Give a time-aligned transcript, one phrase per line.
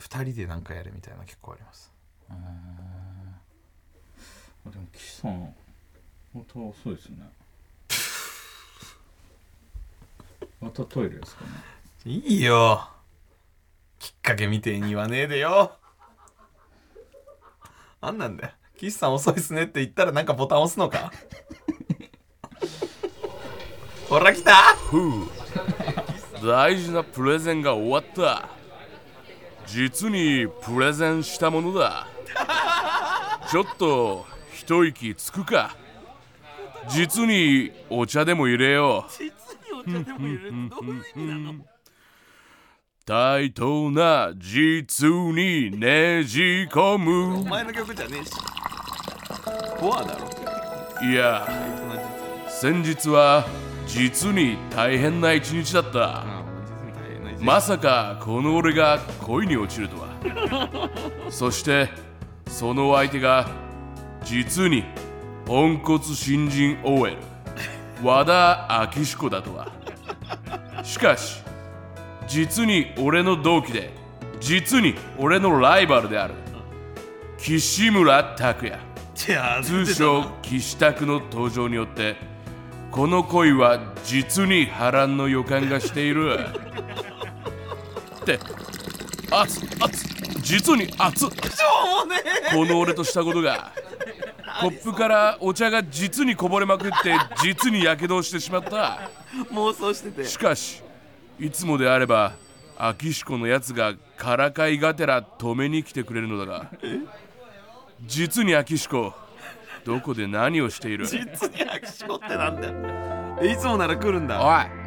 [0.00, 1.90] 2人で何かやるみたいなの結構あります。
[2.30, 2.34] で
[4.78, 5.54] も岸さん
[6.34, 7.30] また遅いですね。
[10.60, 11.50] またトイレですかね。
[12.06, 12.88] いいよ。
[13.98, 15.76] きっかけみてえに言わねえでよ。
[18.00, 18.52] あんなんだよ。
[18.78, 21.12] 岸さん遅いっすねって言ったらなんかボタン押すのか？
[24.08, 24.74] ほら来た。
[26.42, 28.48] 大事なプレゼンが終わった
[29.70, 32.08] 実にプレゼンしたものだ。
[33.48, 35.76] ちょっと一息つくか。
[36.88, 39.12] 実にお茶でも入れよう。
[39.12, 39.32] 実に
[39.72, 40.68] お茶でも入れる。
[40.68, 41.64] どういう意味なの？
[43.06, 48.30] 対等な実にねじ込おむ前の曲じゃねえし。
[49.80, 50.28] ボアだろ。
[51.08, 51.46] いや
[52.48, 53.46] 先日は
[53.86, 56.00] 実に大変な一日だった。
[56.00, 56.39] ああ実に大変な一日
[57.40, 60.90] まさかこの俺が恋に落ちるとは。
[61.30, 61.88] そして
[62.46, 63.48] その相手が
[64.24, 64.84] 実に
[65.46, 67.16] ポンコツ新人 OL
[68.02, 69.68] 和田明彦だとは。
[70.82, 71.42] しかし
[72.28, 73.90] 実に俺の同期で
[74.40, 76.34] 実に俺のライバルである。
[77.38, 78.70] 岸村拓
[79.14, 82.16] 哉通称岸拓の登場によって
[82.90, 86.38] この恋は実に波乱の予感がしている
[88.34, 88.44] って
[89.30, 90.04] 熱熱
[90.42, 91.26] 実に熱。
[91.26, 91.34] こ
[92.66, 93.72] の俺としたことが
[94.60, 99.10] コップからお茶が実にこぼれまくって実にやけどをしてしまった。
[99.34, 100.24] え妄想してて。
[100.24, 100.82] しかし
[101.38, 102.32] いつもであれば
[102.76, 106.70] 秋彦のやつがからかいがてら止めに来てくれるのだが
[108.02, 109.14] 実に秋彦
[109.84, 111.06] どこで何をしている？
[111.06, 113.38] 実に秋彦ってなんだよ。
[113.42, 114.44] えいつもなら来るんだ。
[114.44, 114.79] おい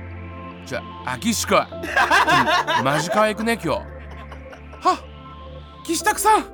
[0.66, 3.70] じゃあ秋彦君マジ可愛くね今日。
[3.70, 5.04] は
[5.84, 6.46] 岸拓さん。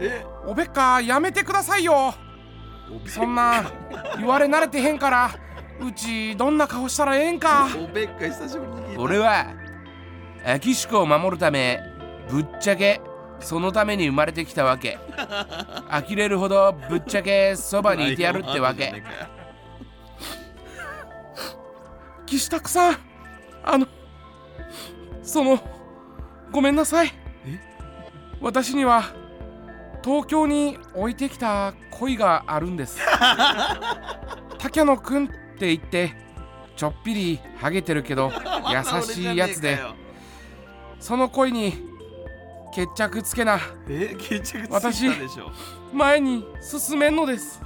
[0.00, 0.24] え？
[0.46, 2.14] おべっかやめてくださいよ。
[3.06, 3.64] そんな
[4.16, 5.30] 言われ慣れてへんから
[5.80, 7.68] うちどんな顔したらええんか。
[7.76, 9.54] おべっか久しぶりに俺は
[10.44, 11.80] 秋彦を守るため
[12.30, 13.00] ぶっちゃけ
[13.40, 14.98] そのために生まれてきたわけ。
[15.90, 19.02] 呆れるほどぶっちゃけそばにいてやるってわけ。
[22.26, 22.98] 岸拓さん
[23.64, 23.86] あの
[25.22, 25.60] その
[26.50, 27.12] ごめんなさい。
[28.40, 29.04] 私には
[30.02, 32.98] 東京に置いてきた恋があるんです。
[34.58, 35.28] 竹野くんっ
[35.58, 36.14] て言って
[36.76, 38.32] ちょっぴりハゲてるけど
[38.72, 39.78] 優しいやつで。
[40.98, 41.90] その恋に
[42.74, 43.58] 決着つけな。
[43.88, 44.14] え？
[44.18, 45.50] 決着ついた私でしょ。
[45.92, 47.60] 前に進めんのです。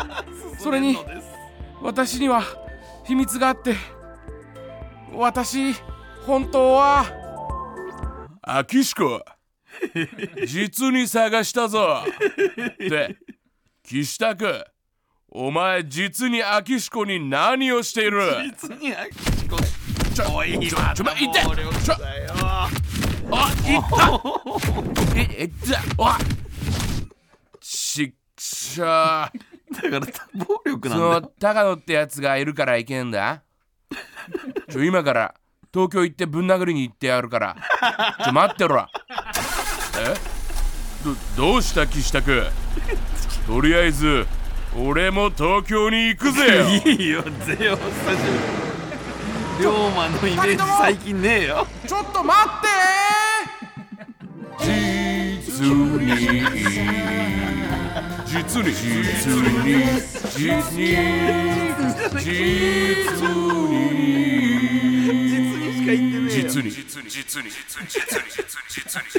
[0.58, 0.96] それに
[1.82, 2.42] 私には
[3.04, 3.74] 秘密があって
[5.16, 5.74] 私
[6.26, 7.04] 本当は。
[8.42, 9.24] 秋彦
[10.46, 12.00] 実に探したぞ。
[12.04, 13.16] って
[13.84, 14.64] 岸田君。
[15.36, 18.22] お前実に秋彦に何をしている？
[18.60, 19.56] 実に秋彦
[20.14, 22.68] ちょおいちょちょ待ってちょあ
[23.66, 25.16] いった。
[25.18, 26.18] ええっざあ
[27.60, 29.90] ちっしゃー。
[29.90, 31.32] だから暴力なそのんだよ。
[31.40, 33.42] 高野ってやつがいるからいけんだ
[34.70, 35.34] ちょ今から
[35.72, 37.56] 東京行ってぶん殴りに行ってやるから。
[38.24, 38.86] ちょ待ってろ。
[39.98, 40.14] え？
[41.36, 42.44] どどうした岸田君？
[43.46, 44.26] とりあえず
[44.78, 46.64] 俺も東京に行くぜよ。
[46.66, 48.12] いいよゼオ久しぶ
[49.58, 51.66] り龍馬のイメージ最近ねえよ。
[51.86, 52.68] ちょっと待って。
[54.64, 56.40] 実に実に
[58.26, 60.94] 実に実に実に。
[62.18, 62.36] 実に
[63.04, 63.74] 実に。
[66.30, 67.90] 実に実に実に実に
[68.70, 69.10] 実に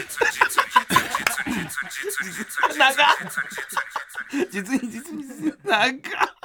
[2.77, 3.15] 長っ
[4.51, 6.35] 実に実に実になんか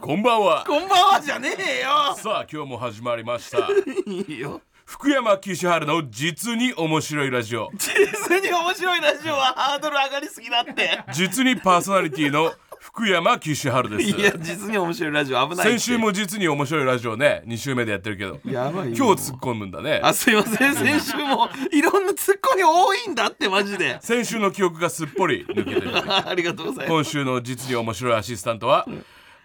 [0.00, 0.64] こんばんは。
[0.66, 2.14] こんばんはじゃねえよ。
[2.16, 3.68] さあ今日も始まりました。
[4.06, 4.60] いいよ
[4.92, 7.70] 福山岸原の実に面白いラジオ。
[7.78, 11.02] 実に面白いラジオはハードル上がりすぎだって。
[11.14, 14.02] 実にパーソナリティの福山岸原です。
[14.02, 15.48] いや実に面白いラジオ。
[15.48, 18.38] 危ない先週も実に面白いラジオね2週目でやってるけど。
[18.44, 18.94] やばいよ。
[18.94, 19.98] 今日突っ込むんだね。
[20.04, 20.74] あすいません。
[20.74, 23.96] 先週もいろんなツッコミ多いんだってマジで。
[24.02, 25.90] 先週の記憶がすっぽり抜けてる。
[26.28, 26.88] ありがとうございます。
[26.88, 28.86] 今週の実に面白いアシスタントは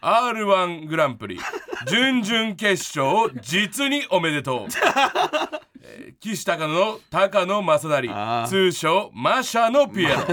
[0.01, 1.39] R1 グランプリ
[1.87, 4.67] 準々決勝実におめでとう、
[5.83, 10.15] えー岸高野の高野正成通称マシャのピエロ。
[10.17, 10.25] マ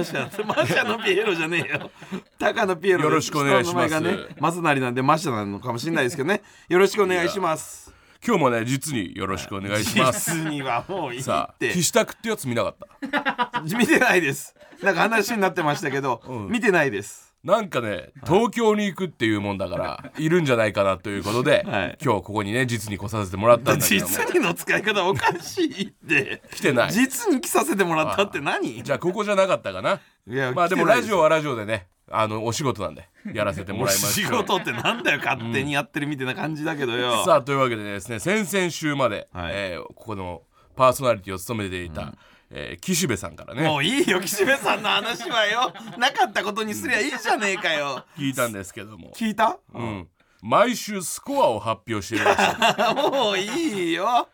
[0.66, 1.90] シャのピエロじゃねえよ。
[2.38, 3.04] 高野ピエロ。
[3.04, 4.00] よろしくお願いします。
[4.00, 6.42] ねマスナリなんでマシャなのかもしれないですけどね。
[6.68, 7.92] よろしくお願いします。
[8.26, 10.32] 今日もね実によろしくお願いします。
[10.34, 12.76] 実にはもういいさあって岸田ってやつ見なかっ
[13.10, 13.62] た？
[13.78, 14.56] 見てないです。
[14.82, 16.48] なんか話になってましたけど、うん。
[16.48, 21.98] 見てないですなんかね東京に行くっていうもんだからいるんじゃないかなということで、 はい。
[22.02, 24.10] 今日ここにね実に来させてもらったんだけども。
[24.10, 26.42] 実にの使い方おかしいって。
[26.54, 26.92] 来てない。
[26.92, 28.82] 実に着させてもらったって何？
[28.82, 30.00] じゃあここじゃなかったかな？
[30.26, 39.52] いやまあでもラジオはラジオでねあのお仕事なんでやらせてもおらいまし仕た事ってなんだよ勝手にやってるみたいな感じだけどよ、 さあというわけでですね先々週まで、はい。
[39.54, 40.42] えーここの
[40.76, 42.14] パーソナリティを務めていた、
[42.56, 43.62] えー岸辺さんからね。
[43.62, 45.72] もういいよ岸辺さんの話はよ。
[45.98, 48.04] なかったことにすりゃいいじゃねえかよ。
[48.16, 50.08] 聞いたんですけども、聞いた、うん、
[50.40, 54.28] 毎週スコアを発表してるらしい もういいよ。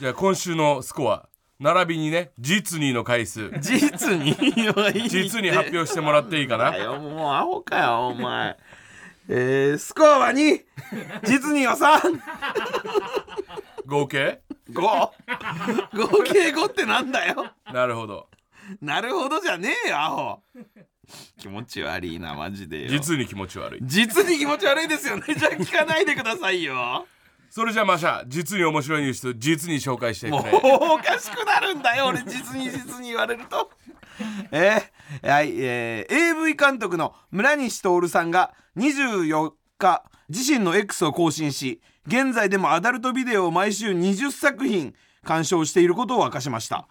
[0.00, 1.28] じゃあ今週のスコア
[1.60, 3.50] 並びにね実にの回数。
[3.60, 4.32] 実に？
[4.72, 6.72] はいいって実に発表してもらっていいかな。
[6.98, 8.56] もうアホかよお前。
[9.28, 10.58] えー、スコアは2
[11.24, 12.18] 実には3
[13.84, 15.12] 合計？5合
[16.24, 17.46] 計5ってなんだよ。
[17.72, 18.28] なるほど。
[18.82, 20.42] なるほどじゃねえよアホ。
[21.38, 22.88] 気持ち悪いなマジでよ。
[22.88, 23.80] 実に気持ち悪い。
[23.82, 25.24] 実に気持ち悪いですよね。
[25.34, 27.06] じゃあ聞かないでくださいよ。
[27.50, 33.70] それじゃあマシャ実に面白いニュース実に紹介してくもうれおかしくなるんだよ俺実に実に言われると。
[34.52, 44.94] えーはいえー AV 監督の村西徹さんが24日自身の X を更新し現在でもアダルトビデオを毎週20作品
[45.24, 46.88] 鑑賞していることを明かしました。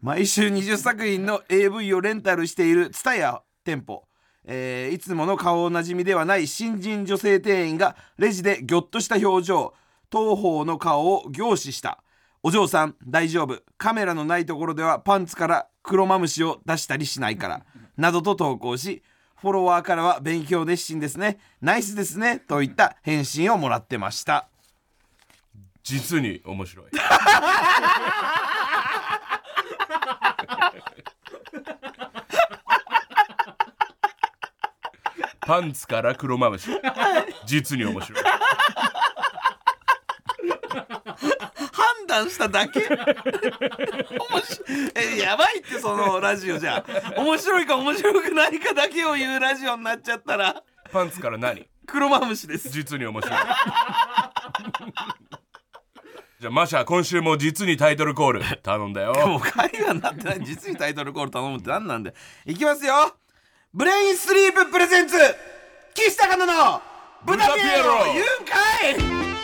[0.00, 4.04] 毎週20作品の AV をレンタルしている蔦屋店舗。
[4.46, 9.74] えーいつもの顔なじみではない新人女性店員がレジでギョッとした表情
[10.12, 12.02] 東方の顔を凝視した。
[12.42, 13.62] お嬢さん大丈夫。
[13.78, 17.64] カメラのないところではパンツから黒マムシを出したりしないから。
[17.96, 19.02] などと投稿し
[19.44, 21.36] フォロワーからは勉強熱心ですね。
[21.60, 22.38] ナイスですね。
[22.38, 24.48] といった返信をもらってました。
[25.82, 26.86] 実に面白い。
[35.42, 36.70] パンツから黒マムシ
[37.44, 38.24] 実に面白い
[41.74, 42.88] 判断しただけ。
[44.94, 46.84] えやばいってそのラジオじゃ。
[47.16, 50.62] 面白いか面白くないかだけを言うラジオになっちゃったら。
[50.92, 51.66] パンツから何？
[51.86, 52.68] 黒マムシです。
[52.68, 53.38] 実に面白い。
[56.40, 58.42] じゃあマシャ今週も実にタイトルコール。
[58.62, 59.12] 頼んだよ。
[59.26, 60.44] もう会話になってない。
[60.44, 62.14] 実にタイトルコール頼むって何なんで
[62.46, 63.16] いきますよ。
[63.72, 65.16] ブレインスリーププレゼンツ
[65.94, 66.80] 岸高野の
[67.24, 68.04] 豚ピエロ。
[68.12, 69.43] 言うんかい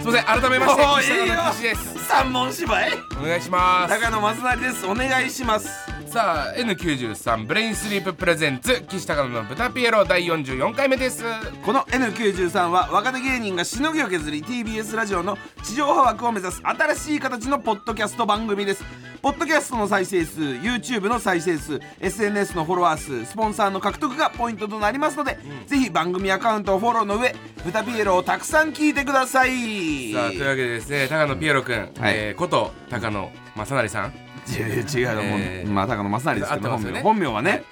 [0.00, 2.04] すいません改めまして岸田の岸です。
[2.06, 2.92] 三文芝居？
[3.20, 4.00] お願いします。
[4.00, 4.86] 高野正成です。
[4.86, 5.68] お願いします。
[6.06, 11.22] さあ N93 ブレインスリーププレゼンツ岸高野の豚ピエロ第44回目です。
[11.62, 18.82] この N93 は若手芸人がしのぎを削り TBS ラジオの地上波枠を目指す新しい形のポッドキャスト番組です
[19.22, 30.14] ポッドキャストの再生数 YouTube の再生数 SNS のフォロワー数スポンサーの獲得がポイントとなりますので、ぜひ番組アカウントをフォローの上豚ピエロをたくさん聞いてください。
[30.14, 31.90] さあというわけでですね高野ピエロくん、はい。
[32.16, 34.12] えーこと高野正成さん。
[34.48, 36.76] 違うよ、もうえーまあ高野正成ですけど、ね。
[36.78, 37.64] 本名本名はね、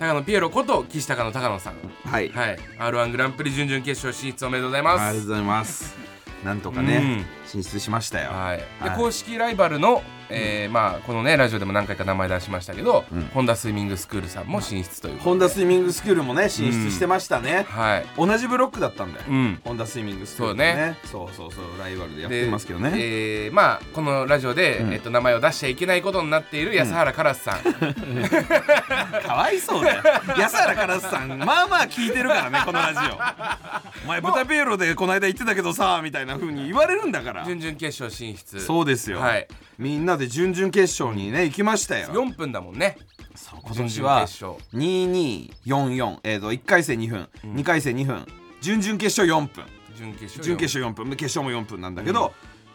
[0.00, 1.74] 高野ピエロこと岸高野高野さん。
[1.74, 5.00] うん、はい、はい R1 グランプリ準々決勝進出おめでとうございます。
[5.00, 5.94] ありがとうございます。
[6.44, 8.98] なんとかね、進出しましたよ、はい、ではい。
[8.98, 13.22] 公式ライバルの、えーまあ、このねラジオでも何回か名前出しましたけど、うん。
[13.34, 15.30] ホンダスイミングスクールさんも進出ということで。
[15.30, 18.06] ホンダスイミングスクールもね進出してましたね、はい。
[18.16, 19.60] 同じブロックだったんだよ、うん。
[19.62, 20.96] ホンダスイミングスクールもそうね。
[21.04, 24.92] そうそうそうライバルでやっでてますけどね、えーまあこのラジオで、うん。
[24.94, 27.60] えっと名前を出しちゃいけないことになっている安原カラスさん、
[29.22, 30.02] かわいそうだよ。
[30.38, 33.18] 安原カラスさんまあまあ聞いてるからねこのラジオ。
[34.04, 38.60] お前豚ピエロでこの間言ってたけどさみたいな風に言われるんだから準々決勝進出。
[38.60, 39.48] そうですよ、はい。
[39.78, 42.08] みんなで準々決勝にね行きましたよ。
[42.08, 42.96] 4分だもんね。
[43.34, 44.62] そう今準年は々決勝。
[44.74, 48.26] 2244えっ、と1回戦2分、2回戦2分。
[48.60, 49.64] 準々決勝4分。
[49.96, 51.10] 準決勝準決勝4分。
[51.16, 52.32] 決勝も4分なんだけど、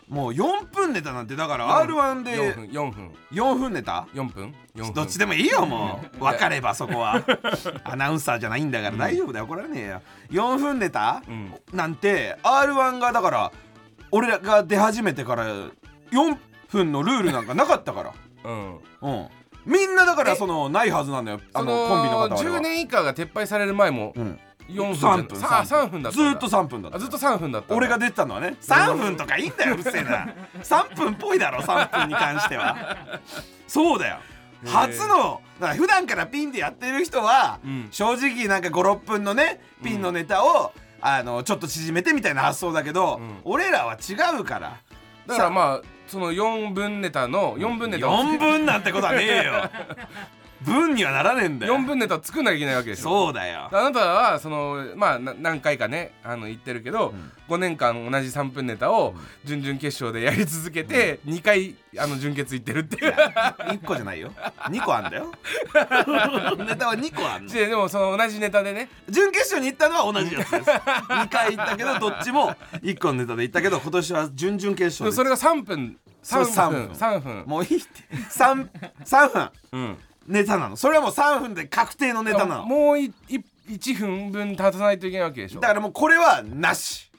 [0.10, 2.66] もう4分ネタなんてだから r 1 4で分。
[2.66, 3.12] 4分。
[3.32, 4.56] 4分ネタ？4分。
[4.76, 4.94] 4分。
[4.94, 6.20] どっちでもいいよもう。
[6.20, 7.22] 分かればそこは。
[7.84, 9.46] アナウンサーじゃないんだから大丈夫だよ。
[9.46, 11.54] 怒られねえよ4分ネタ、うん。
[11.74, 13.52] なんて r 1がだから
[14.12, 15.46] 俺らが出始めてから
[16.12, 16.38] 4
[16.70, 18.14] 分のルールなんかなかったから。
[18.44, 18.76] うん。
[19.02, 19.28] うん。
[19.66, 21.42] みんなだからえそのないはずなんだよ。
[21.54, 22.30] あそのコンビの方は。
[22.30, 24.40] 10年以下が撤廃される前もうん。
[24.70, 30.28] 4分3分さあ3分だずーっと3分だったあずっと3分だった俺が出てたのはね3分とかいいんだようるせえな。
[30.62, 32.98] 3分っぽいだろ3分に関しては。
[33.68, 34.18] そうだよ。
[34.66, 37.88] 初のだから普段からピンでやってる人は、うん。
[37.92, 43.42] 正直なんか56分のねピンのネタを、あのちょっと縮めてみたいな発想だけど、ん。
[43.44, 44.78] 俺らは違うから。
[45.28, 49.70] だからまあその4分ネタの4分ネタを4分なんてことはねえよ
[50.62, 51.76] 分にはならねえんだよ。
[51.76, 53.04] 4分ネタを作んなきゃいけないわけでしょ。
[53.04, 53.70] そうだよ。
[53.72, 57.14] あなたはそのまあな何回かねあの言ってるけど、
[57.50, 59.14] 5年間同じ3分ネタを
[59.46, 63.12] 準々決勝でやり続けて、2回あの準決行ってるっていう。
[63.12, 64.32] 1個じゃないよ。
[64.70, 65.32] 2個あんだよ。
[66.66, 67.54] ネタは2個あんの。
[67.54, 68.90] ででもその同じネタでね。
[69.10, 70.70] 準決勝に行ったのは同じやつです。
[70.70, 75.98] 2回行ったけどどっちも1個のネタで行ったけど今年は準々決勝でそれが3分。
[76.24, 76.86] そう3分。
[76.88, 77.44] 3 3分。
[77.46, 77.88] もういいって。
[78.32, 78.68] 3,
[79.06, 79.50] 3分。
[79.72, 79.98] うん
[80.28, 80.76] ネタなの。
[80.76, 82.66] それはもう3分で確定のネタなの。
[82.66, 85.60] もういい1分分立たないといけないわけでしょ。
[85.60, 87.10] だからもうこれはなし。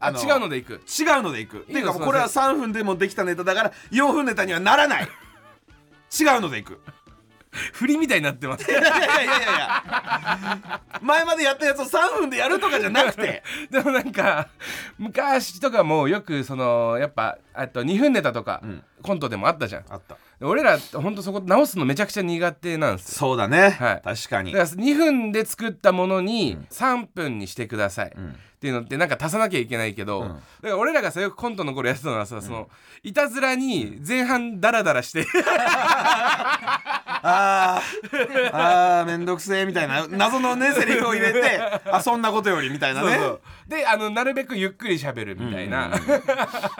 [0.00, 0.74] あ違うのでいく。
[0.74, 5.02] 違うのでいくっていうかこれは3分でもできたネタだから4分ネタにはならない。
[5.02, 5.04] 違
[6.38, 6.80] うのでいく
[7.72, 8.70] 振りみたいになってます。
[8.70, 13.42] いやいやいやいや前までやったやつを3分でやるとかじゃなくて。
[13.70, 14.48] でもなんか
[14.98, 18.82] 昔とかもよくそのやっぱあと2分ネタとか、ん。
[19.02, 19.84] コントでもあったじゃん。
[19.88, 20.16] あった。
[20.40, 23.18] で俺らほんとそこ直すのめちゃくちゃ苦手なんですよ。
[23.18, 24.02] そうだね、はい。
[24.02, 24.52] 確かに。
[24.52, 28.10] だから2分で作ったものに3分にしてください、ん。
[28.10, 30.28] っていうのってなんか足さなきゃいけないけど、ん。
[30.28, 32.68] だから俺らがさよくコントの頃やってたのはさ、その
[33.04, 35.24] いたずらに前半ダラダラして
[37.22, 41.60] あーあーめんどくせえみたいな謎のねセリフを入れて
[41.90, 43.12] あそんなことよりみたいなね。
[43.12, 43.40] そうそう。
[43.68, 45.90] であのなるべくゆっくり喋るみたいな、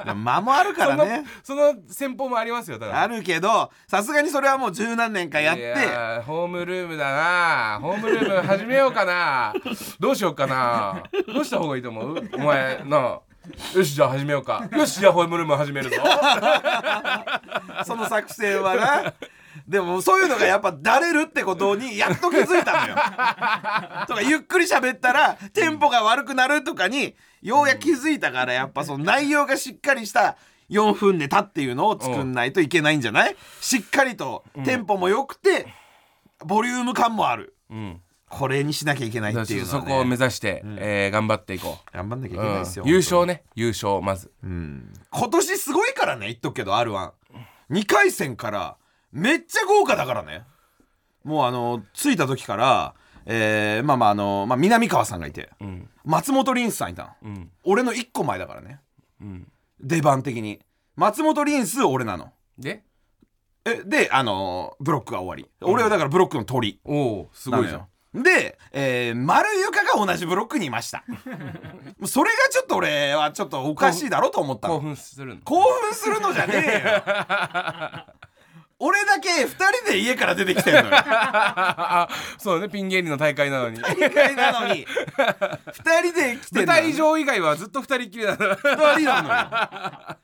[0.05, 1.25] でも間もあるからね。
[1.43, 2.87] その戦法もありますよだ。
[2.87, 7.79] からあるけどさすがにそれはもう十何年かやっいてやーホームルームだな。
[7.83, 9.53] ホームルーム始めようかな。
[10.01, 11.03] どうしようかな。
[11.33, 12.29] どうした方がいいと思う？
[12.35, 13.21] お前なあ
[13.75, 14.69] よしじゃあ始めようか。
[14.73, 15.97] よしじゃあホームルーム始めるぞ。
[17.85, 19.15] その作戦はな
[19.69, 22.95] でもそういうのがやっぱだれるってことにやっと気づいたのよ。
[24.09, 30.37] とかゆっくり喋ったらテンポが悪くなるとかにようやく気づいたからやっぱその内容がしっかりした
[30.71, 33.37] 4分ネタっていうのを作んないといけないんじゃない？
[33.61, 35.67] しっかりとテンポも良くて
[36.45, 37.55] ボリューム感もある。
[37.71, 38.01] うん。
[38.31, 44.31] これにしなきゃいけないっていうそこを目指して、えー頑張っていこ頑張んなきゃいうけうんないですよ、優勝ね優勝まず。
[44.43, 44.93] うん。
[45.11, 47.11] 今年すごいからね言っとくけど r 1
[47.71, 48.77] 2回戦から
[49.13, 50.45] めっちゃ豪華だからね。
[51.25, 52.95] もうあの着いた時から
[53.31, 55.51] えー、まあまああの、まあ、南川さんがいて。
[55.61, 55.89] うん。
[56.05, 57.31] 松本凛さんいたの。
[57.31, 57.51] うん。
[57.63, 58.81] 俺の1個前だからね。
[59.21, 59.53] うん。
[59.81, 60.61] 出番的に。
[60.97, 62.33] 松本凛数俺なの。
[62.59, 62.83] で？
[63.67, 65.47] えであのブロックが終わり。
[65.61, 67.87] 俺はだからブロックの鳥おおすごいじゃ
[68.17, 68.19] ん。
[68.19, 71.05] んで、えー、丸床が同じブロックにいました。
[72.07, 74.77] それがちょっと俺はちょっとおかしいだろと思ったの。
[74.77, 75.43] 興奮するの。
[75.43, 78.05] 興奮するのじゃねえよ
[78.81, 80.89] 俺だけ2人で家から出てきてんのよ。
[80.93, 82.09] あ
[82.39, 83.81] そうねピン芸人の大会なのに。
[83.81, 84.87] 大会なのに。
[84.87, 86.67] 2人で来てんのよ。
[86.67, 90.17] 舞台上以外はずっと二人っきりだな2人なのよ。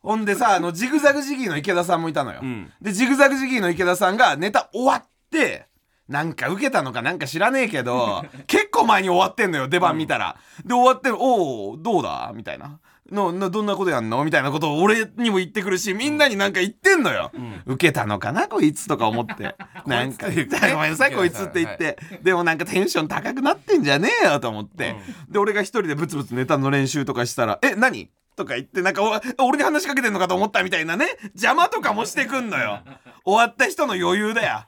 [0.00, 2.72] ほんでさあのジグザグジギーの池田さんもいたのよ、ん。
[2.80, 5.66] でジグザグジギーの池田さんがネタ終わって
[6.08, 12.78] なんか受けたのかなんか知らねえけど 結構前に終わってんのよ出番見たら、で終わって「おおどうだ?」みたいな。
[13.10, 14.24] のなどんなことやんの？
[14.24, 17.30] みたいなことを俺にも言ってくるしみんなになんか言ってんのよ、
[17.66, 18.48] 受けたのかな？
[18.48, 19.54] こいつとか思って。
[19.86, 20.32] なんかご
[20.80, 24.96] めんなさいこいつって言って、でもなんかテンション高くなってんじゃねえよと思って、
[25.28, 31.06] で俺が一人でブツブツネタの練習とかしたら「え何?」とか言ってなんかお俺に話しかけてんのかと思ったみたいなね。
[31.34, 32.80] 邪魔とかもしてくんのよ。
[33.24, 34.64] 終わった人の余裕だよ。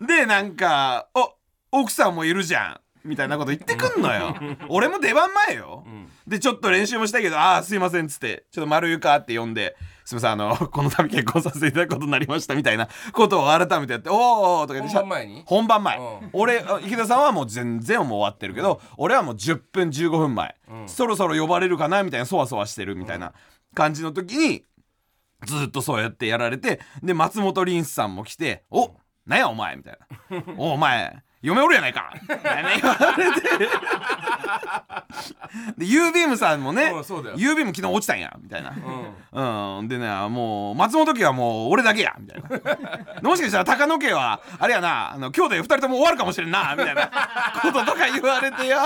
[0.00, 1.34] でなんか「お
[1.70, 4.36] 奥さんもいるじゃん」みたいなこと言ってくんのよ。
[4.68, 5.84] 俺も出番前よ、
[6.26, 15.42] でちょっと練習もしたけど「ああすいません」っつって「ちょっと丸床」って呼んで「すいませんあの この度結婚させていただくことになりました」みたいなことを改めてやって「おーおー」とか言って本番前に？
[15.46, 16.30] 本番前、うん。
[16.32, 20.54] 俺あ池田さんはもう全然もう終わってるけど、俺はもう10分15分前、
[20.86, 23.32] そろそろ呼ばれるかなみたいなそわそわしてるみたいな
[23.74, 24.64] 感じの時に
[25.46, 28.96] ずっとそうやってやられてで松本凛さんも来て「お
[29.26, 29.98] なんやお前」みたい
[30.30, 32.12] な「おお前嫁おるやないか」
[35.76, 37.36] で U ビームさんもねうんそうだよ。
[37.38, 38.32] U ビーム昨日落ちたんや。
[38.40, 38.72] みたいな。
[39.78, 42.14] うん、でねもう松本家はもう俺だけや。
[42.18, 42.48] みたいな。
[43.28, 46.74] もしかしたら高野家はあれやなあの今日で2人とも終わるかもしれんな。
[46.76, 47.10] みたいな
[47.62, 48.78] こととか言われてよ。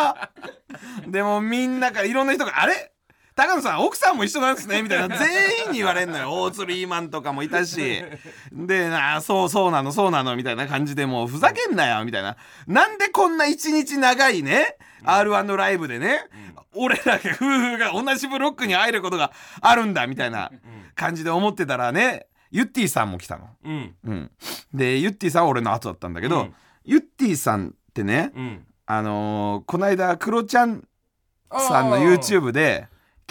[1.07, 2.93] でもみんなからいろんな人が「あれ？
[3.35, 5.17] 高野さん奥さんも一緒なんですね」みたいな。
[5.17, 6.33] 全員に言われんのよ。
[6.43, 8.03] 大鶴イーマンとかもいたし。
[8.53, 12.37] でな「そうそうなのそうなの」みたいな感じでもうふざけんなよみたいな。
[12.67, 16.27] なんでこんな一日長いね r 1のライブでね、
[16.75, 20.51] 俺らが夫婦が同じブロックに入ることがあるんだみたいな
[20.95, 23.49] 感じで思ってたらねゆってぃさんも来たの。
[23.65, 23.95] うん。
[24.05, 24.31] うん、
[24.75, 26.55] でゆってぃさんは俺の後だったんだけど、うん。
[26.85, 28.67] ゆってぃさんってね、うん。
[28.87, 30.87] あのーこの間クロちゃん
[31.51, 32.89] さんの YouTube で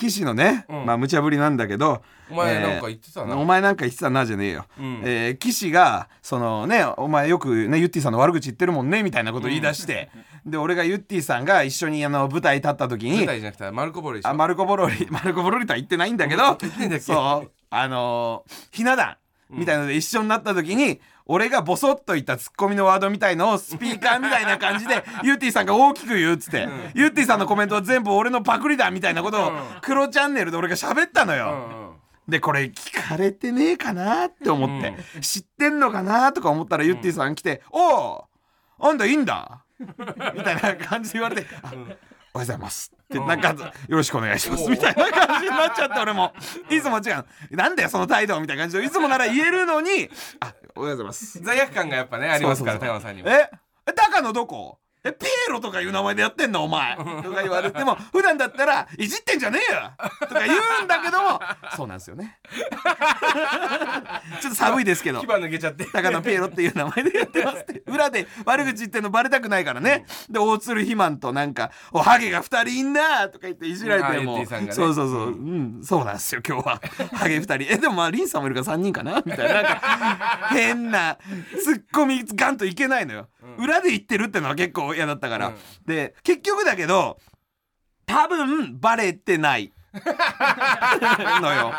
[0.09, 0.85] 岸のね、うん。
[0.85, 5.01] まあ無茶ぶりなんだけどお前なんか言ってたな、お前なんか言ってたなじゃねえよ、うん。
[5.03, 10.09] えー岸がそのねお前よくねゆってぃさんの悪口言ってるもんねみたいなこと言い出して、
[10.45, 14.29] で俺がゆってぃさんが一緒にあの舞台立った時に舞台じゃなくてマルコボロでしょ。
[14.29, 16.57] あマルコ・ボロリマルコ・ボロリとは言ってないんだけど
[16.99, 17.51] そう。
[17.69, 19.17] あのーひな壇
[19.49, 29.51] みたいので一緒になった時に、俺がボソッと言ったツッコミのワードみたいのをスピーカーみたいな感じでゆってぃさんが大きく言うっつって、ゆってぃさんのコメントは全部俺のパクリだみたいなことを
[29.81, 31.45] 黒チャンネルで俺が喋ったのよ。
[31.45, 31.91] うんうん。
[32.27, 35.81] でこれ聞かれてねえかなって思って、知ってん。
[35.81, 38.25] のかなとか思ったらゆってぃさん来て「おお
[38.79, 41.71] あんだいいんだ」みたいな感じで言われて「あ
[42.33, 43.53] おはようございます」ってなんか
[43.87, 46.33] 「よろしくお願いします」みたいな感じになっちゃって俺も。
[46.69, 50.09] いつも違う「なんだよその態度」みたいな感じでいつもなら言えるのに
[50.39, 52.99] 「あおはようございます」罪悪感がやっぱねありますからそうそうそう。
[52.99, 53.29] 高野さんにも。
[53.29, 53.49] え？
[53.87, 54.77] え高野どこ？
[55.03, 56.63] えピエロとかいう名前でやってんの？
[56.63, 59.91] お前とか言われても普段だったらいじってんじゃねえよ
[60.21, 61.39] とか言うんだけども
[61.75, 62.37] そうなんですよね。
[64.41, 65.21] ちょっと寒いですけど。
[65.21, 65.85] 牙抜けちゃって。
[65.85, 67.81] 高野ピエロっていう名前でやってますって。
[67.87, 75.27] 裏で悪口言ってんのバレたくないからね、で大鶴肥満となんか「おハゲが2人いんな」とか言っていじられても、そうそうそう。
[75.29, 76.81] うん、そうなんですよ今日は。
[77.13, 77.73] ハゲ2人。
[77.73, 79.21] えでもまあリンさんもいるから3人かな？
[79.25, 79.53] みたいな。
[79.55, 81.17] なんか 変な
[81.63, 85.55] ツッコミガンといけないのよ、裏で言ってるってのは結構嫌だったから、うん。
[85.85, 87.17] で結局だけど
[88.05, 89.73] 多分バレてない。
[91.41, 91.73] のよ。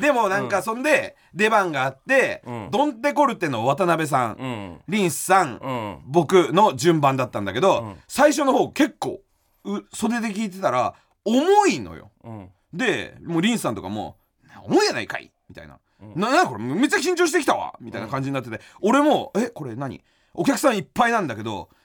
[0.00, 2.68] でもなんかそんで出番があって、うん。
[2.70, 4.80] ドンテコルテの渡辺さん、うん。
[4.88, 5.98] リンスさん、うん。
[6.06, 7.96] 僕の順番だったんだけど、うん。
[8.08, 9.20] 最初の方結構
[9.64, 12.10] う袖で聞いてたら重いのよ。
[12.24, 12.50] うん。
[12.72, 14.16] でもうリンスさんとかも
[14.64, 15.78] 「重いやないかい」みたいな
[16.16, 20.02] 「ななこれめっちゃ緊張してきたわ」みたいな感じになってて、俺も「えこれ何？
[20.34, 21.83] お客さんいっぱいなんだけどえ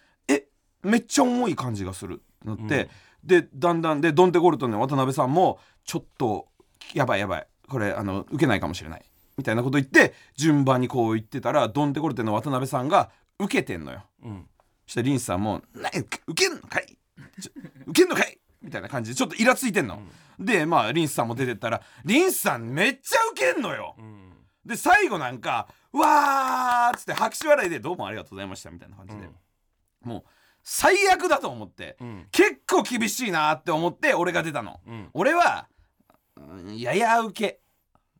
[0.83, 2.89] めっちゃ重い感じがする」ってなって、
[3.23, 6.47] でだんだんでドンテコルトの渡辺さんもちょっと
[6.93, 7.47] やばいやばい。
[7.67, 9.05] これあの受けないかもしれない。
[9.37, 14.03] みたいなこと言って順番にこう言ってたらドンテコルテの渡辺さんが受けてんのよ。
[14.23, 14.47] うん。
[14.85, 16.97] そしたらリンスさんも「な受け受けんのかい
[17.87, 20.01] 受けんのかい?」みたいな感じでちょっとイラついてんの。
[20.39, 23.95] でまあリンスさんも出てったらリンスさんめっちゃ受けんのよ。
[23.97, 24.33] うん。
[24.65, 29.29] で最後なんか「わー」っつって拍手笑いで「どうもありがとうございました」みたいな感じで、
[30.01, 30.23] もう
[30.63, 32.27] 最悪だと思って、うん。
[32.31, 34.79] 結構厳しいなって思って俺が出たの。
[34.87, 35.09] うん。
[35.13, 35.67] 俺は、
[36.37, 37.59] うんやや受け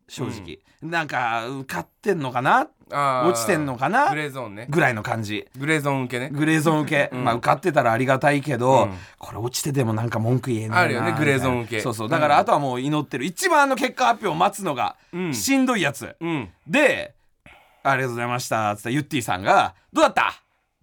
[0.08, 2.68] 正直、なんか受かってんのかな？
[2.92, 4.10] 落ちてんのかな？
[4.10, 4.66] グレーゾーンね。
[4.68, 5.48] ぐらいの感じ。
[5.56, 6.32] グレーゾーン受けね。
[6.32, 7.24] グレーゾーン受け、うん。
[7.24, 8.98] まあ受かってたらありがたいけど、うん。
[9.20, 11.82] これ落ちててもなんか文句言えないなあるよねグレーゾーン受け。
[11.82, 12.10] そうそう。
[12.10, 13.26] だからあとはもう祈ってる。
[13.26, 15.34] 一番あの結果発表を待つのがうん。
[15.36, 16.50] しんどいやつ、うん。
[16.66, 17.14] で
[17.84, 20.34] 「ありがとうございました」つってユッティさんが「どうだった？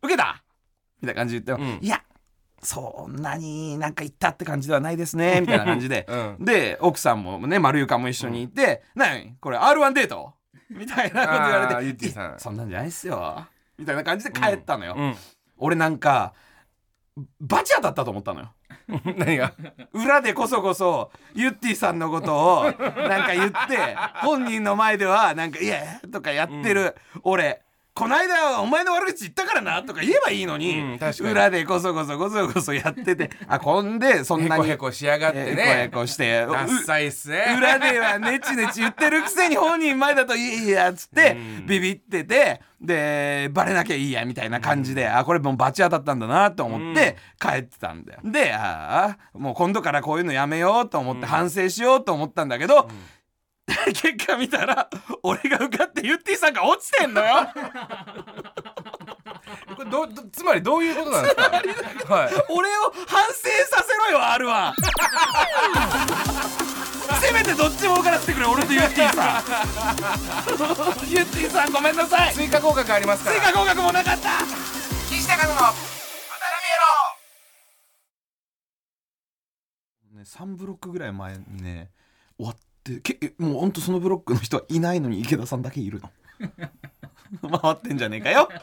[0.02, 0.40] 受けた?」
[1.06, 1.84] みたいな感じで言っても、うん。
[1.84, 2.02] いや
[2.62, 6.44] そんなになんか言ったって感じではないですね みたいな感じで、うん。
[6.44, 10.34] で奥さんもね丸床も一緒にいて「何これ R1 デート?」
[10.70, 13.46] みたいなこと言われてそんなんじゃないっすよ」
[13.78, 15.16] みたいな感じで帰ったのよ、うん。
[15.58, 16.34] 俺なんか
[17.40, 18.52] バチ当たったと思ったのよ。
[19.16, 19.52] 何が？
[19.92, 27.62] 裏でこそこそユッティさんのことをなんか言って本人の前ではなんか「いや」とかやってる、俺
[27.96, 37.56] こないだお前の悪口言ったからなとか言えばいいのに,、裏でこそこそこそこそやってて あこんでそんへなにこへこしやがってへこへねこしてうダッサいっすね。
[37.56, 41.66] 裏ではネチネチ言ってるくせに本人前だといいやっつってうん。
[41.66, 48.20] ビビっててでバレなきゃいいやみたいな感じであこれもうバチ当たったんだなと思って帰ってたんだよ。
[48.24, 52.90] でああもう今度からこういうのやめようと思って反省しようと思ったんだけど
[53.86, 54.88] 結果見たら
[55.22, 57.48] 俺が受かってユッティさんが落ちてんのよ。
[59.76, 61.34] これどどつまりどういうことなんです
[62.06, 62.14] か？
[62.14, 62.32] はい。
[62.48, 63.32] 俺を反省
[63.68, 64.72] させろよ R は。
[67.20, 71.08] せめてどっちも受からせてくれ俺とユッティさん。
[71.08, 72.34] ユッティさんごめんなさい。
[72.34, 73.36] 追加合格ありますから。
[73.40, 74.30] 追加合格もなかった。
[75.10, 75.76] 岸高野の渡辺
[80.18, 81.90] ね、3ブロックぐらい前にね
[82.38, 86.10] 終わってけえもうほんとそのブロックの人はいないのに池田さんだけいるの。
[87.60, 88.48] 回ってんじゃねえかよ。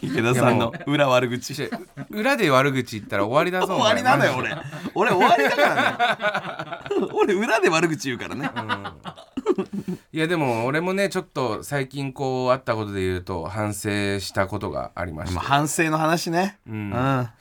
[0.00, 1.54] 池田さんの裏悪口。
[1.64, 1.68] ロ
[2.10, 4.54] 裏で悪口言ったら終わりだぞ終わりなのよ俺。
[4.94, 7.06] 俺終わりだからね。
[7.12, 8.50] 俺裏で悪口言うからね。
[10.12, 15.34] いやでも俺もねちょっと最近こうあったことで言うと反省したことがありまして。
[15.34, 16.58] まあ反省の話ね。
[16.68, 16.74] うん。
[16.74, 16.90] うん。
[16.92, 17.32] や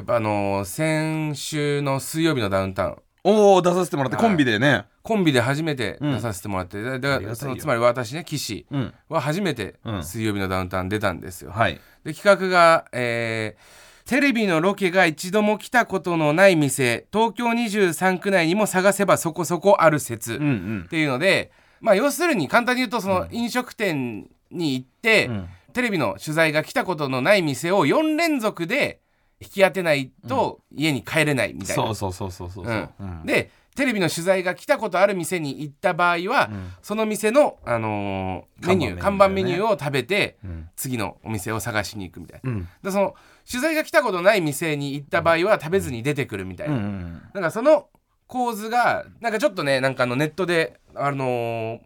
[0.00, 4.24] っぱあのー先週の水曜日のダウンタウンおお出させてもらってはい。
[4.24, 4.86] コンビでね。
[5.02, 6.14] コンビで初めてうん。
[6.14, 7.34] 出させてもらって、だだありがたいよ。
[7.34, 8.94] そのつまり私ね岸うん。
[9.08, 10.04] は初めてうん。
[10.04, 11.80] 水曜日のダウンタウン出たんですよ、はい。
[12.04, 20.82] で企画が、えーテレビのロケが一度も来たことのない店東京23区内にも探せばそこそこある説、うんうん。
[20.86, 25.48] っていうので、まあ、要するに簡単に言うとその飲食店に行って、うん。
[25.74, 29.00] テレビの取材が来たことのない店を4連続で
[29.40, 31.82] 引き当てないと家に帰れないみたいな。
[31.82, 32.88] そうそうそうそうそう
[33.24, 36.74] でテレビの取材が来たことある店に行った場合は、ん。
[36.82, 40.68] その店の、あのーメニュー看看板メニューを食べて、ん。
[40.76, 42.50] 次のお店を探しに行くみたいな。
[42.50, 42.68] うん。
[42.82, 43.14] でその
[43.50, 46.76] 取材が来たことない店に行った場合は食べずに出てくるみたいな。
[46.76, 47.88] なんかその
[48.26, 51.80] 構図がなんかちょっとねなんかあのネットであのー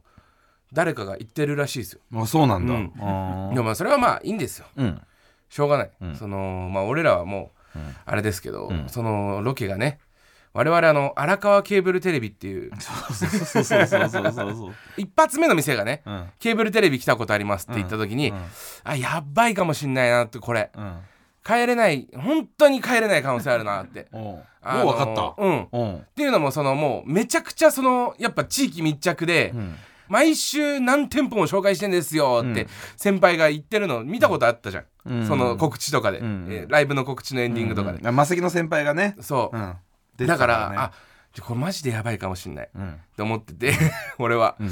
[0.73, 2.01] 誰かが言ってるらしいですよ。
[2.15, 2.73] あそうなんだ。
[2.75, 2.81] で
[3.61, 4.67] もまあそれはまあいいんですよ。
[4.77, 5.01] うん
[5.55, 5.91] しょうがない。
[6.01, 10.01] うんそのまあ俺らはもううんあれですけど、うんそのロケがね
[10.53, 12.73] 我々あの荒川ケーブルテレビっていう
[14.97, 18.39] 一発目の店がねうんケーブルテレビ来たことありますって言った時に、うん
[18.85, 20.99] あやばいかもしんないなってこれうん
[21.45, 24.09] 帰れない本当に帰れない可能性あるなって。
[24.13, 29.77] もう分かったうんうんっていうのもそのもうめちゃくちゃそのやっぱ地域密着で、うん
[30.09, 35.27] 毎週何店舗も紹介してんですよってうん先輩が言ってるの見たことあったじゃん、うん。
[35.27, 36.47] その告知とかで、うん。
[36.51, 38.17] えーライブの告知のエンディングとかで、うん。
[38.17, 39.17] マセキの先輩がね。
[39.21, 40.27] そう、うん。
[40.27, 40.77] だから、ね。
[40.79, 40.93] あ
[41.41, 42.67] これマジでやばいかもしんない。
[42.67, 43.01] っうん。
[43.17, 43.73] て思ってて
[44.19, 44.71] 俺は、うん。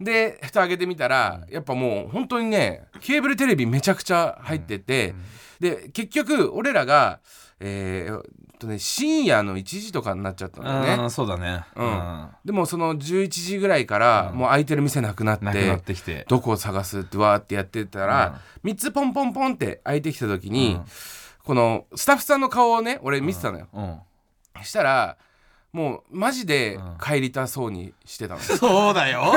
[0.00, 5.14] で蓋開けてみたらやっぱもう本当にねケーブルテレビめちゃくちゃ入ってて、
[5.60, 7.20] で結局俺らが
[7.60, 8.22] えー
[8.54, 11.02] えっとね深夜の1時とかになっちゃったんだよね。
[11.02, 11.64] うんそうだね。
[11.76, 12.28] うん。
[12.44, 16.24] でもその11時ぐらいからもう空いてる店なくなって、なってきて。
[16.28, 20.84] どこを探すってわーってやってたら、3つポンポンポンって開いてきた時に、うん。
[21.44, 24.00] このスタッフさんの顔をね俺見てたのよ、うん。
[24.62, 25.16] したら
[25.72, 26.96] もうマジでうん。
[27.02, 29.32] 帰りたそうにしてたの、 そうだよ。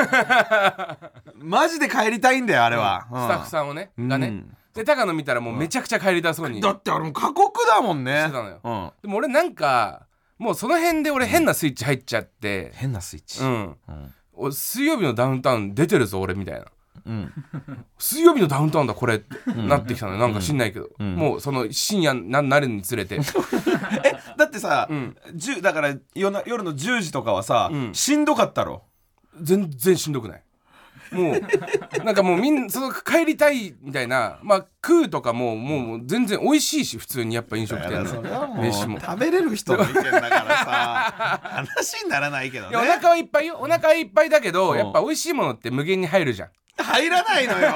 [1.36, 3.08] マジで帰りたいんだよあれは。
[3.10, 4.08] スタッフさんをね、うん。
[4.08, 4.44] がね
[4.78, 6.58] で高野見たらもうめちゃくちゃ帰りたそうに。
[6.58, 8.30] してだってあれもう過酷だもんね。
[8.32, 8.60] たのよ。
[8.64, 8.92] うん。
[9.02, 12.72] でも俺なんかもうその辺で俺変なスイッチ入っちゃって。
[12.76, 13.42] 変なスイッチ。
[13.42, 14.14] うん、うん。
[14.34, 16.66] お水曜日のダウンタウン出てるぞ俺みたいな。
[17.06, 17.34] うん。
[17.98, 19.16] 水曜日のダウンタウンだこれ。
[19.16, 20.20] ってなってきたのよ。
[20.20, 21.16] なんか知んないけど、ん。
[21.16, 23.20] もうその深夜ななるにつれて。
[24.38, 25.18] だってさ、うん。
[25.34, 27.94] 10だから夜の10時とかはさ、うん。
[27.94, 28.84] しんどかったろ？
[29.42, 30.44] 全然しんどくない
[31.12, 39.00] もうなんかもうみんなその帰りたいみたいなまあ食うとかももう全然美味しいし普通にやっぱ飲食店の飯も。
[39.00, 44.78] 食べれる人の 意見だからさ話にならないけどいやおね腹はいっぱいよお腹はいっぱいだけどうん。
[44.78, 46.50] やっぱ美味しいものって無限に入るじゃん。
[46.78, 47.74] 入らないのよ。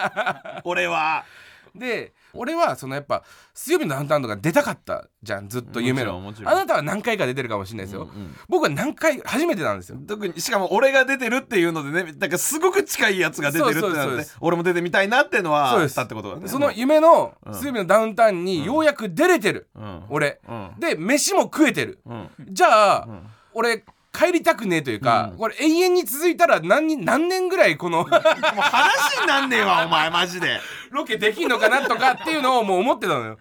[0.64, 1.24] 俺は
[1.74, 6.32] で俺はそのやっぱ水曜日のダウンタウンとか出たかったじゃんずっと夢の。
[6.44, 8.34] あなたは何回か出てるかもしれないですよ、うんうん。
[8.48, 9.98] 僕は何回初めてなんですよ。
[10.06, 15.98] 特にしかも俺が出てるっていうのでねだからすごく近いやつが出てるってなって俺も出てみたいなっていうのはそうです。
[15.98, 16.48] あったってことだね。
[16.48, 17.54] その夢のうん。
[17.54, 20.02] 水曜日のダウンタウンにようやく出れてる、うん。
[20.08, 20.40] 俺。
[20.48, 20.70] うん。
[20.78, 22.00] で飯も食えてる。
[22.06, 22.30] うん。
[22.50, 23.30] じゃあ、ん。
[23.54, 25.38] 俺帰りたくねえというか、うん。
[25.38, 30.60] これ永遠に続いたら何人何年ぐらいこのもう話になんねえわお前マジで。
[30.90, 33.38] ロケできんのかなとかっていうのをもう思ってたのよ。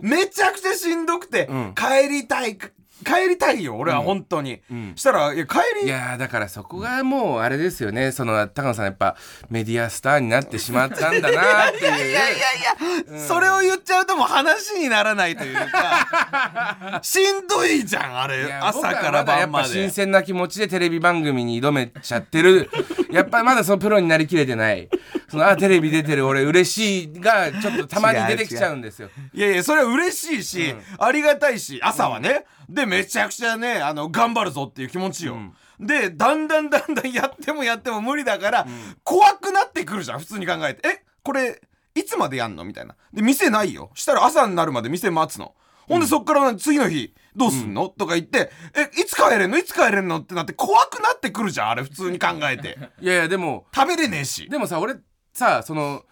[0.00, 1.74] めちゃくちゃしんどくて、うん。
[1.74, 2.58] 帰りたい
[3.04, 4.92] 帰りたいよ俺は本当に、うん。
[4.96, 8.12] したらいや帰りいやーだからそこがもうあれですよね。
[8.12, 9.16] その高野さんやっぱ
[9.50, 11.82] メディアスターになってしまったんだなっていう。
[11.82, 17.00] いやいやいや、それを言っちゃうともう話にならないというか。
[17.02, 18.44] しんどいじゃんあれ。
[18.44, 22.70] いや朝から晩ままだやっぱ新で鮮な気持ちでテレビ番組に挑めちゃってる。
[23.10, 24.88] やっぱりまだそのプロになりきれてない
[25.28, 29.10] そのあテレビ出てる俺嬉しいがちょっとたまに出てきちゃうんですよ。
[29.32, 35.36] いやいやそれは嬉しいし、ありがたいし朝はね、でめちゃくちゃねあの頑張るぞっていう気持ちよ、
[35.78, 38.66] でだんだんだんだんやってもやっても無理だから、
[39.04, 40.88] 怖くなってくるじゃん普通に考えて。
[40.88, 41.60] えこれ
[41.94, 42.64] いつまでやんの？
[42.64, 42.94] みたいな。
[43.12, 43.90] で店ないよ。
[43.94, 45.54] したら朝になるまで店待つの。
[45.88, 49.58] ほんでそっから次の日どうすんの、とか言ってえいつ帰れんの？
[49.58, 50.20] いつ帰れんの？
[50.20, 52.78] ってなって怖くなってくるじゃんあれ普通に考えて。
[53.00, 54.48] いやいやでも食べれねえし。
[54.48, 54.94] でもさ俺
[55.38, 56.04] さその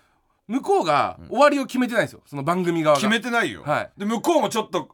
[0.49, 2.23] 向こうが終わりを決めてないんですよ。
[2.25, 3.01] その番組側が。
[3.01, 3.91] 決めてないよ、はい。
[3.99, 4.91] で向こうもちょっと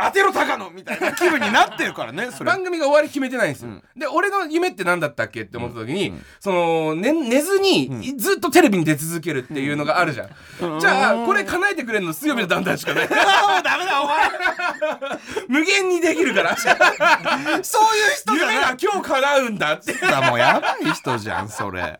[0.00, 2.50] 当てろ高野みたいな気分になってるからね それ。
[2.50, 13.08] 番組が終わり決めてないんですよ、で俺の夢って何だったっけって思った時に、その寝寝ずに、ずっとテレビに出続けるっていうのがあるじゃん、じゃあこれ叶えてくれるの水曜日のダウンタウンしかない。
[13.10, 14.30] もうダメだお前。
[15.48, 16.56] 無限にできるから。
[16.56, 19.94] そういう人じゃ夢が今日叶うんだって。
[19.94, 21.98] さもうやばい人じゃんそれ。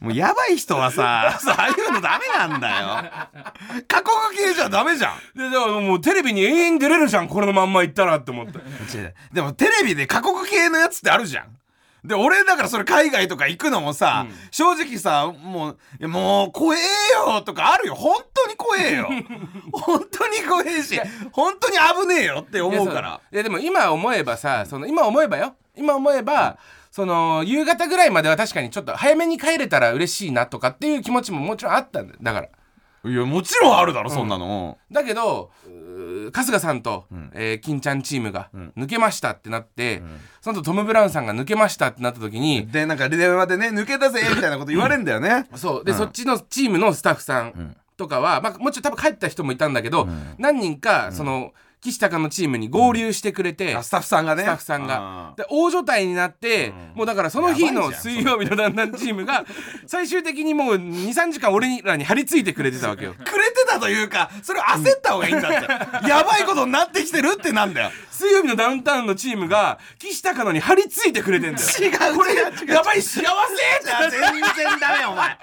[0.00, 2.86] もうやばい人はさそうああいうのダメなんだよ。
[3.88, 5.38] 過酷系じゃダメじゃん。
[5.38, 11.56] でだからもうテレビに永遠に出れるじゃんじゃんこれのまんま行ったらって思った違うでもテレビで過酷系のやつってあるじゃん。
[12.04, 16.78] で俺だからそれ海外とか行くのもさ、正直さもういやもう怖え
[17.14, 17.94] よとかあるよ。
[17.96, 19.08] 本当に怖えよ。
[19.72, 21.00] 本当に怖えし
[21.32, 23.20] 本当に危ねえよって思うから。
[23.32, 25.56] いやでも今思えばさその今思えばよ。
[25.74, 26.58] 今思えば、
[26.90, 32.18] その夕方ぐらいまでは確かにちょっと早めに帰れたら嬉しいなとかっていう気持ちももちろんあったんだよ。
[32.22, 32.48] だから。
[33.10, 35.50] いやもちろんあるだろそんなの、だけど
[36.32, 40.02] 春日さんと、えー金ちゃんチームが抜けましたってなって、
[40.40, 45.48] その後トム・ブラウンさんが抜けましたってなった時に、でなんか電話でね抜けたぜみたいなこと言われんだよね。
[45.56, 45.84] そう。
[45.84, 50.06] で、そっちのチームのスタッフさんとかは、まあ、もちろん多分帰った人もいたんだけど、
[50.38, 51.52] 何人かその
[51.86, 54.42] 岸高のチームに合流してくれて、あスタッフさんがね。
[54.42, 55.34] スタッフさんあが。
[55.36, 59.44] で大所帯になって、もうだからその日の水曜日のだんだんチームが
[59.86, 63.14] 最終的にもう23時間俺らに張り付いてくれてたわけよ。
[63.24, 66.08] くれてたというかそれを焦った方がいいんだって。
[66.08, 67.90] やばいことになってきてるってなんだよ。
[68.10, 71.68] 水曜日のダウンタウンのチームが岸高野に張り付いてくれてんだよ。
[71.68, 72.52] 違うこれ違う。
[72.52, 75.38] 違うやばい幸せってなって全然ダメお前。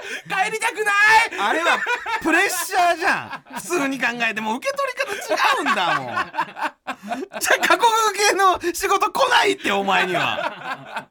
[0.45, 1.49] 帰りたくない。
[1.49, 1.79] あれは
[2.21, 3.55] プレッシャーじゃん。
[3.55, 4.43] 普通に考えて。
[4.43, 6.13] も受け取り方違うんだもん
[7.39, 7.87] じゃ過酷
[8.29, 11.07] 系の仕事来ないってお前には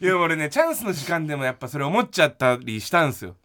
[0.00, 3.36] いや俺ねチャンスの時間でもやっぱそれ思っちゃったりしたんすよ。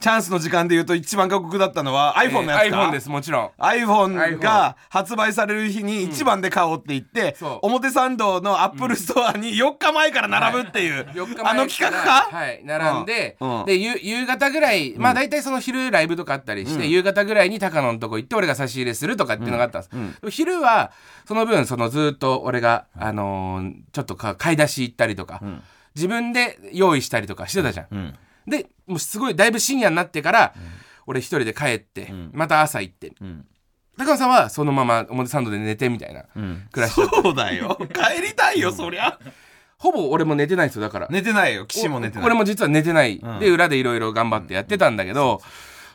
[0.00, 3.50] チャンスの時間で言うと一番過酷だったのは iPhone のやつか、iPhone ですもちろん。
[3.58, 7.58] iPhone が発売される日に一番で買おうって言って、そう。
[7.62, 13.60] 表参道のアップルストアに4日前から並ぶっていう、4日あの企画か、はい並んで、うん。
[13.60, 13.66] うん。
[13.66, 20.92] で夕夕方ぐらいまあ大体その昼ライブとかあったりして、夕方ぐらいに高野のとこ行って俺が差し入れするとかっていうのがあったんです、でも昼は
[21.26, 25.42] その分そのずっと俺が、あのーちょっとか買い出し行ったりとか、
[25.96, 28.14] 自分で用意したりとかしてたじゃん、ん
[28.48, 30.54] でもうすごいだいぶ深夜になってから、
[31.06, 33.46] 俺一人で帰って、また朝行って、ん。
[33.96, 36.24] 高野さんはそのまま表参道で寝てみたいな
[36.70, 37.22] 暮らしだった。
[37.22, 37.76] そうだよ。
[37.92, 39.18] 帰りたいよそりゃ。
[39.76, 41.08] ほぼ俺も寝てないんですよだから。
[41.10, 41.66] 寝てないよ。
[41.66, 42.26] 岸も寝てない。
[42.26, 43.38] 俺も実は寝てない、ん。
[43.40, 45.40] で裏でいろいろ頑張ってやってたんだけど、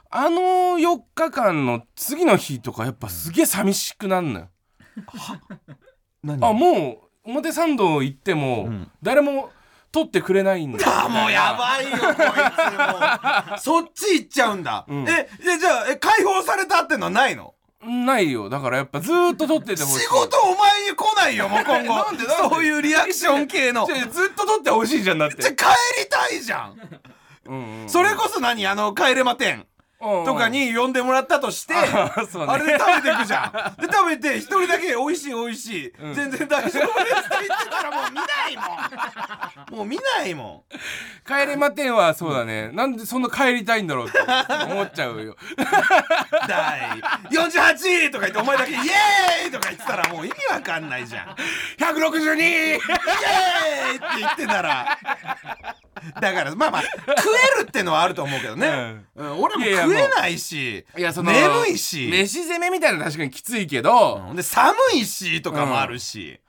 [0.09, 0.41] あの
[0.77, 4.49] 4日間の次の日とかやっぱすげえ寂しくなんのよ、
[6.23, 6.45] 何？
[6.45, 8.69] あもう表参道行っても
[9.01, 9.49] 誰も
[9.93, 10.79] 撮ってくれないんだ。
[11.05, 13.55] あもうやばいよこいつも。
[13.55, 15.05] う そっち行っちゃうんだ、ん。
[15.07, 17.53] ええじゃあえ解放されたってのはないの？
[17.85, 18.49] ないよ。
[18.49, 19.99] だからやっぱずーっと撮っててほしい。
[19.99, 21.95] 仕事お前に来ないよもう今後。
[22.05, 23.85] なんでそういうリアクション系の。
[23.85, 25.41] ずっと撮ってほしいじゃんだって。
[25.41, 25.65] じゃあ帰
[26.01, 26.75] りたいじゃん。
[27.45, 28.65] うんうんそれこそ何？
[28.65, 29.67] あの帰れま店
[30.25, 33.79] とかに呼んでもらったとして、あそうねあれで食べてくじゃん。
[33.81, 36.87] で食べて一人だけ美味しい美味しい、全然大丈夫ですって
[37.47, 39.77] 言ってたらもう見ないもん。
[39.77, 40.65] もう見ないも
[41.25, 44.19] 帰れま10はそうだねなんでそんな帰りたいんだろうって
[44.71, 45.35] 思っちゃうよん。
[46.47, 51.35] 第48とか言ってお前だけイエーイとか言ってたらもう意味わかんないじゃん。
[51.79, 54.97] 162イエーイって言ってたら。
[56.19, 62.09] だからまあまあ食えるってのはあると思うけどね、うん俺もいやいや食えないしいやその眠いし。
[62.11, 64.35] 飯攻めみたいなの確かにきついけど、うん。
[64.35, 66.39] で寒いしとかもあるし、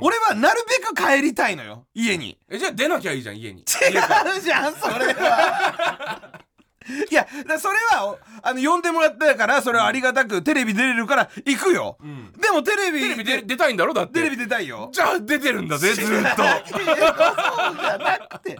[0.00, 1.86] 俺はなるべく帰りたいのよ。
[1.94, 2.38] 家に。
[2.48, 3.60] えじゃあ出なきゃいいじゃん家に。
[3.60, 6.40] 違うじゃんそれは
[7.10, 11.96] いやだそれはおあの呼んでもらったからそれはありがたくテレビ出れるから行くよ、
[12.38, 13.94] でもテレビテレビで出たいんだろ？
[13.94, 14.14] だって。
[14.14, 14.90] テレビ出たいよ。
[14.92, 16.10] じゃあ出てるんだぜ ずっと。
[16.10, 18.52] そうじゃなくて。
[18.52, 18.56] い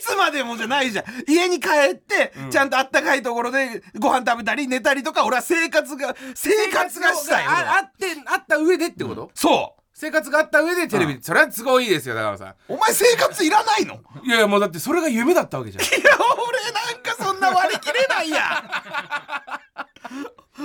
[0.00, 1.04] つまでもじゃないじゃん。
[1.28, 7.44] 家に帰って、ちゃんとあったかいところでご飯食べたり寝たりとか俺は生活が生活がしたい。
[7.44, 14.00] ああってあった上でってこと、そう生活があった上でテレビ、それは都合いいですよだからさお前生活いらないの？
[14.24, 15.84] いやいやもうだってそれが夢だったわけじゃん。
[15.84, 18.64] いや俺なんかそんな割り切れないや。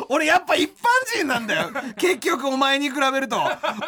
[0.09, 0.75] 俺やっぱ一般
[1.17, 1.69] 人なんだよ。
[1.97, 3.41] 結局お前に比べると。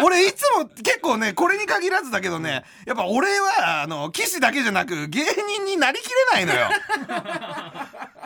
[0.03, 6.67] 俺いつも結構ねこれに限らずだけどねやっぱ俺はあの騎士だけじゃなく芸人になりきれないのよ。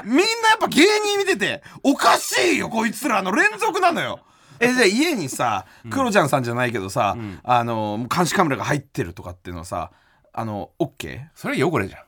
[0.06, 4.19] みんなやっぱ芸人見てておかしいよこいつらの連続なのよ
[4.60, 9.92] えじゃあ家にさクロちゃんさんじゃないけどさ、あの監視カメラが入ってるとかっていうのはさ
[10.34, 11.22] あの OK?
[11.36, 12.04] それ汚れじゃん。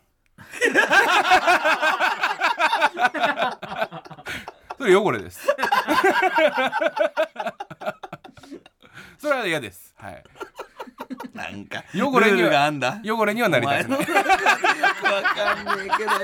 [4.77, 5.47] それ汚れです。
[9.17, 9.93] それは嫌です。
[9.97, 10.23] はい
[11.33, 12.99] なんか汚れにはあんだ。
[13.05, 13.99] 汚れにはなりたくない。
[13.99, 14.05] わ
[15.23, 16.17] かんねえけどよ。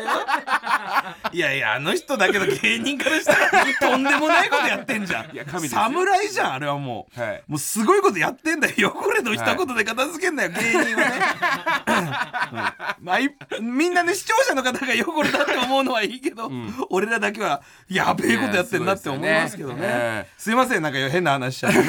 [1.32, 5.32] いやいやあの人だけど芸人からしたらとんでもないことやってんじゃん。
[5.32, 7.44] いや神侍じゃんあれはもう、はい。
[7.48, 8.96] もうすごいことやってんだよ。
[8.96, 10.96] 汚れの一言で片付けんだよ、芸人はね、
[13.00, 13.06] うん。
[13.06, 16.52] まあ、いみんなね視聴者の方が汚れだって思うのはいいけど、
[16.90, 20.28] 俺らだけはやべえことやってんなって思いますけどね。
[20.38, 21.86] すいませんなんか変な話しちゃってね。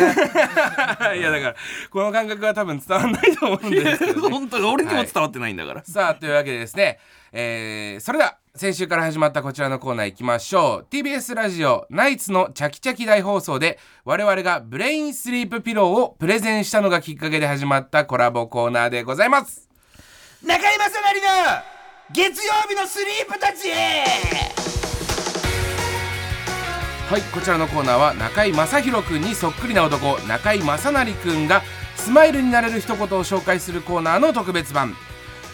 [1.19, 1.55] いやだから
[1.91, 4.65] この感覚は多分伝わんないと思うんですけど、ね、 本当に。
[4.67, 6.99] 俺にも伝わってないんだから、さあというわけでですね、
[7.33, 10.87] えー、それでは先週から始まったこちらのコーナー行きましょう。
[10.91, 19.69] TBS ラジオナイツのチャキチャキ大放送で我々がブレインスリープピローをプレゼンしたのがきっかけで始まったコラボコーナーでございます。
[20.45, 21.63] 中居正成の
[22.13, 24.05] 月曜日のスリープたちへ!
[27.09, 31.63] はいこちらのコーナーは中居正広くんにそっくりな男中居正成くんが
[32.03, 34.97] スマイルになれる一言を紹介するコーナーの特別版。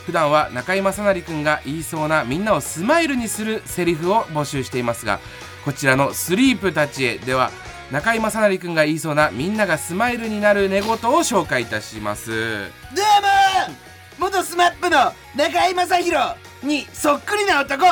[0.06, 5.20] 普段は中居正成くんが言いそうなみんなをスマイルにするセリフを募集していますが
[5.66, 7.50] こちらの「スリープたちへ」では
[7.92, 12.30] 中居正成くんが言いそうなみんながスマイルになる寝言を紹介いたします。
[12.30, 17.84] どうも元 SMAP の中居正広にそっくりな男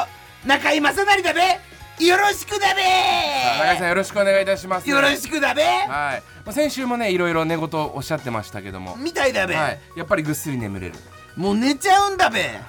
[0.47, 1.66] 中居正成だべ!
[2.01, 2.83] よろしくだべ
[3.59, 4.91] 中居さんよろしくお願いいたします。
[4.91, 6.23] よろしくだべはい。
[6.45, 8.97] まあ先週もねいろいろ寝言をおっしゃってましたけども。
[8.97, 9.81] みたいだべ、はい。
[9.97, 10.95] やっぱりぐっすり眠れる。
[11.37, 12.61] もう寝ちゃうんだべ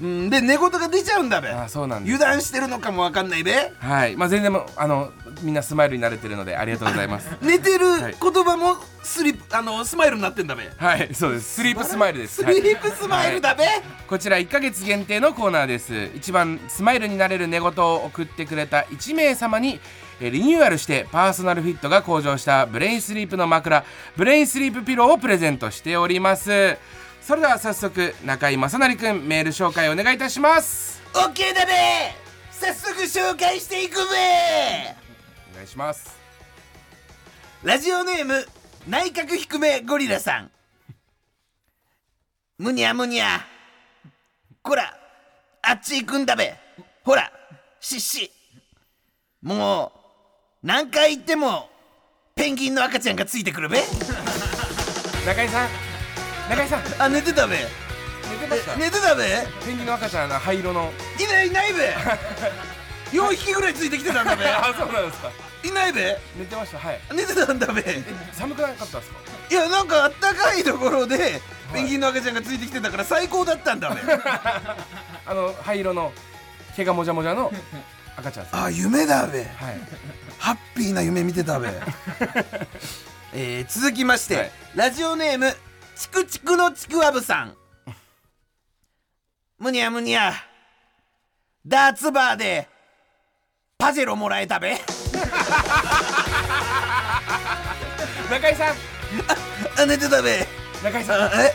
[0.00, 0.30] うん。
[0.30, 1.48] で寝言が出ちゃうんだべ。
[1.48, 2.14] あそうなんです。
[2.14, 3.72] 油断してるのかもわかんないべ。
[3.78, 7.28] はい、まあ全然あのみんなスマイルになれてるのでありがとうございます。
[7.42, 8.16] 寝てるはい。
[8.20, 10.70] 言葉もスリあのスマイルになってんだべ。
[10.76, 11.54] はい、そうです。
[11.54, 12.36] スリープスマイルです。
[12.36, 12.60] スはい。
[12.60, 13.64] リープスマイルだべ、
[14.06, 16.10] こちら1ヶ月限定のコーナーです。
[16.14, 19.80] 一番スマイルになれる寝言を送ってくれた1名様に
[20.20, 23.84] えーリニューアルしてパーソナルフィットが向上したブレインスリープの枕
[24.16, 26.76] ブレインスリープピローをプレゼントしております。
[27.30, 31.00] それでは早速中居正成くんメール紹介お願いいたします。
[31.14, 31.72] オッケーだべ
[32.50, 34.00] 早速紹介していくべ
[35.52, 36.18] お願いします。
[37.62, 38.44] ラジオネーム
[38.88, 40.50] 内角低めゴリラさん。
[42.58, 43.46] むにゃむにゃ。
[44.62, 44.92] こら
[45.62, 46.56] あっち行くんだべ。
[47.04, 47.30] ほら
[47.78, 48.32] しっし。
[49.40, 49.92] も
[50.64, 51.70] う何回言っても
[52.34, 53.78] ペンギンの赤ちゃんがついてくるべ。
[55.24, 55.68] 中居さん、
[56.50, 56.82] 中居さん。
[57.02, 57.56] あ寝てたべ。
[57.56, 57.62] 寝
[58.36, 58.76] てました。
[58.76, 59.24] 寝てたべ。
[59.64, 60.90] ペンギンの赤ちゃんの灰色の。
[61.18, 61.94] いないいないべ。
[63.16, 64.44] 4匹ぐらいついてきてたんだべ。
[64.50, 65.30] あ、そうなんですか。
[65.62, 66.18] いないべ。
[66.36, 66.78] 寝てました。
[66.78, 67.00] はい。
[67.12, 67.82] 寝てたんだべ。
[68.32, 69.16] 寒くなかったですか？
[69.50, 71.40] いやなんかあったかいところで
[71.72, 74.00] ペンギンの赤ちゃんがついてきてたから最高だったんだべ。
[75.26, 76.12] あの灰色の
[76.76, 77.52] 毛がもじゃもじゃの
[78.16, 79.40] 赤ちゃんですあ夢だべ。
[79.40, 79.48] はい。
[80.38, 81.68] ハッピーな夢見てたべ。
[83.34, 84.50] えー、続きまして、はい。
[84.76, 85.56] ラジオネーム
[86.00, 87.54] チクチクのちくわぶさん。
[89.58, 90.32] むにゃむにゃ。
[91.66, 92.66] ダーツバーで
[93.76, 94.78] パジェロもらえたべ。
[98.30, 98.74] 中井さん。
[99.78, 100.46] あ寝てたべ。
[100.82, 101.20] 中井さん。
[101.20, 101.52] あえ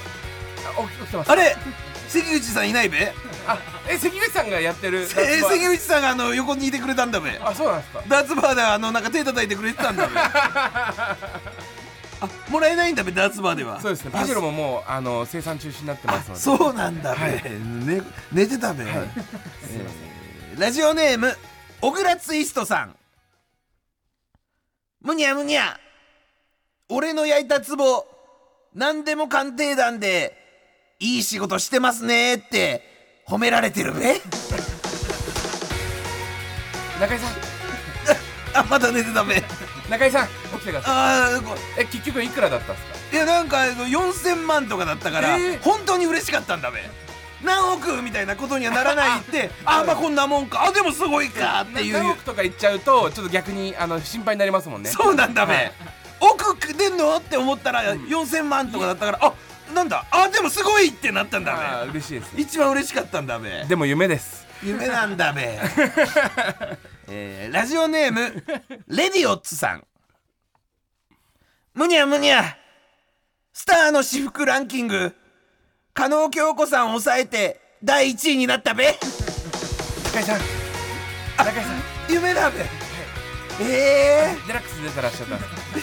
[0.77, 1.55] あ起きてますあれ？
[2.07, 3.11] 関口さんいないべ。
[3.47, 3.57] あ
[3.89, 7.31] え関口さんがやってるえ関口さんがあの横にいてくれたんだべ。
[7.43, 8.03] あそうなんですか。
[8.07, 10.13] ダーツバーであのなんか手叩いてくれてたんだべ
[12.25, 13.79] あもらえないんだべダーツバーでは。
[13.81, 14.11] そうですね。
[14.11, 16.39] パジェロももうあの生産中止になってますので。
[16.41, 17.33] そうなんだべ、はい。
[17.85, 21.35] ね、寝てたべ、えーラジオネーム
[21.81, 22.95] 小倉ツイストさん。
[25.01, 25.77] むにゃむにゃ。
[26.87, 28.05] 俺の焼いたツボ
[28.73, 30.33] 何でも鑑定団で
[30.99, 32.83] いい仕事してますねって
[33.27, 34.21] 褒められてるべ。
[36.99, 37.33] 中井さん。
[38.55, 39.43] あまだ寝てたべ
[39.89, 40.93] 中井さん起きてください。
[41.35, 43.15] あーこえ結局いくらだったんですか？
[43.17, 45.61] いやなんかあの4000万とかだったから、えー。
[45.61, 46.79] 本当に嬉しかったんだべ。
[47.43, 50.63] 何億みたいなことにはならないって あまあこんなもんか。
[50.65, 51.93] あでもすごいかっていう。
[51.93, 54.89] 何億とか言っちゃうとちょっと逆にあの心配になりますもんね。
[54.89, 55.71] そうなんだべ、はい。
[56.21, 59.33] 億出んのって思ったら4000万とかだったから、あ
[59.73, 60.05] なんだ。
[60.11, 62.35] あでもすごいってなったんあだー嬉しいです。
[62.35, 63.65] べ一番嬉しかったんだべ。
[63.65, 64.45] でも夢です。
[64.63, 65.59] 夢なんだべ、
[67.07, 68.43] えーラジオネーム
[68.87, 69.85] レディオッツさん。
[71.73, 72.57] むにゃむにゃ。
[73.53, 75.15] スターの私服ランキング。
[75.93, 78.97] 加納京子さんを抑えて第1位になったべ。
[80.05, 80.39] 中井さん。
[81.37, 81.83] 中井さん。
[82.09, 82.84] 夢だべ
[83.61, 85.35] えデラックス出てらっしゃった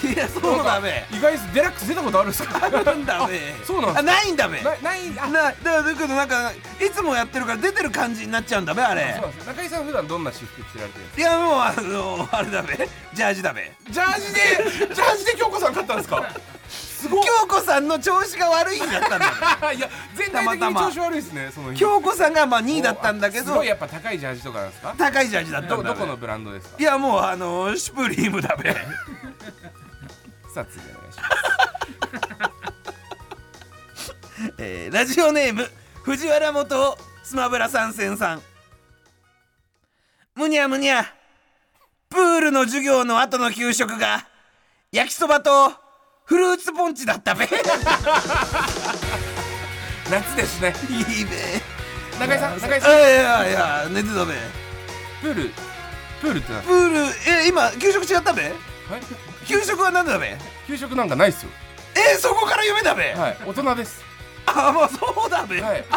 [0.07, 0.79] んいやそうだ。
[0.79, 2.69] べ意外ですデラックス出たことあるんですか？
[2.69, 3.39] なんだべ。
[3.65, 4.61] そうなんですあないんだべ。
[4.61, 5.27] なないあ。
[5.27, 6.55] なだからだけどなんかい
[6.93, 9.13] つもやってるから出てる感じになっちゃうんだべあれ。
[9.19, 9.47] そうなんです。
[9.47, 12.89] 中井さん普段どんな私服着てられてるんですいやもうあのあれだべ。
[13.13, 13.61] ジャージだべ。
[13.63, 14.39] かジャージで
[14.95, 16.29] ジャージで京子さん勝ったんですか？
[17.03, 17.25] すごい。
[17.25, 21.79] 京京子さんの調子が悪い日だったんだよいや全体的に調子悪いですねその日。
[21.79, 23.45] 京子さんがまあ2位だったんだけど。
[23.45, 24.95] すごいやっぱ高いジャージとかなんですか？
[24.97, 25.83] 高いジャージだったんど。
[25.83, 26.75] どこのブランドですか？
[26.79, 28.71] いやもうあのーシュプリームだべ。
[30.53, 31.33] さあ次お願いします。
[34.57, 35.69] えーラジオネーム
[36.03, 38.41] 藤原元スマブラ参戦さん。
[40.35, 41.05] むにゃむにゃ
[42.09, 44.25] プールの授業の後の給食が
[44.91, 45.71] 焼きそばと
[46.25, 47.45] フルーツポンチだったべ。
[50.09, 50.73] 夏ですね。
[50.89, 51.61] いいべ
[52.19, 52.91] 中井さん中井いさん。
[52.91, 54.33] やいやいや寝てたべ。
[55.21, 55.51] プール
[56.21, 56.61] プールって何？
[56.63, 56.97] プール
[57.43, 58.43] え今給食違ったべ？
[58.43, 58.53] はい。
[59.45, 60.37] 給食は何だべ？
[60.67, 61.49] 給食なんかないっすよ。
[61.95, 63.37] えそこから夢だべ、はい。
[63.45, 64.01] 大人です。
[64.45, 65.83] あもうそうだべ、はい。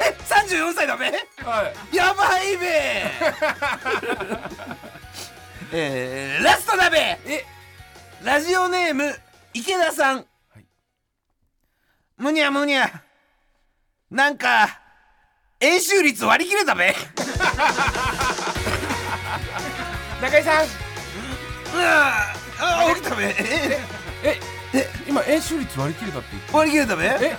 [0.00, 1.06] え34歳だべ？
[1.06, 1.96] はい。
[1.96, 2.66] やばいべ。
[5.72, 7.18] えー、ラストだべ。
[7.26, 7.44] え
[8.22, 9.14] ラジオネーム
[9.54, 10.24] 池田さん、い。
[12.18, 13.02] むにゃむにゃ。
[14.10, 14.78] なんか
[15.58, 16.94] 円周率割り切れたべ。
[20.20, 20.64] 中井さん。
[20.64, 22.12] うわ
[22.60, 23.24] あ起きたべ。
[23.28, 23.80] え
[24.74, 27.06] え今円周率割り切れたって言って割り切れたべ。
[27.06, 27.36] え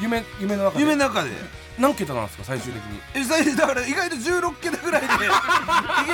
[0.00, 0.80] 夢夢の中で。
[0.80, 1.30] 夢の中で
[1.78, 3.00] 何桁なんですか最終的に。
[3.14, 5.06] え最初だから意外と16桁ぐらいで。
[5.14, 5.22] いけ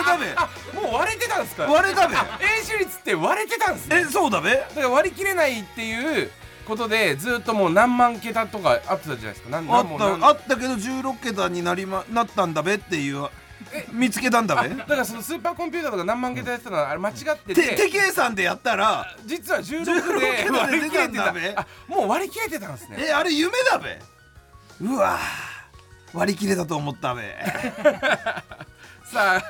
[0.03, 0.81] たべ。
[0.81, 1.65] もう割れてたんですか。
[1.65, 2.17] 割れたべ。
[2.57, 4.05] 円周率って割れてたんですね。
[4.09, 4.55] えそうだべ。
[4.55, 6.31] だから割り切れないっていう
[6.67, 9.51] ことでずっともう何万桁とかあってたじゃないですか。
[9.51, 13.29] 何あったあったけど16桁になりまなったんだべっていう
[13.93, 14.69] 見つけたんだべ。
[14.71, 17.55] だからそのスーパーコンピューターとか何万桁やってたのはあれ間違ってて。
[17.55, 21.55] て手計算でやったら実は16 16で割り切れてたんだべ。
[21.55, 22.97] あもう割り切れてたんですね。
[23.01, 23.99] えあれ夢だべ
[24.81, 25.19] うわ
[26.13, 27.23] 割り切れたと思ったべ。
[29.05, 29.43] さあ、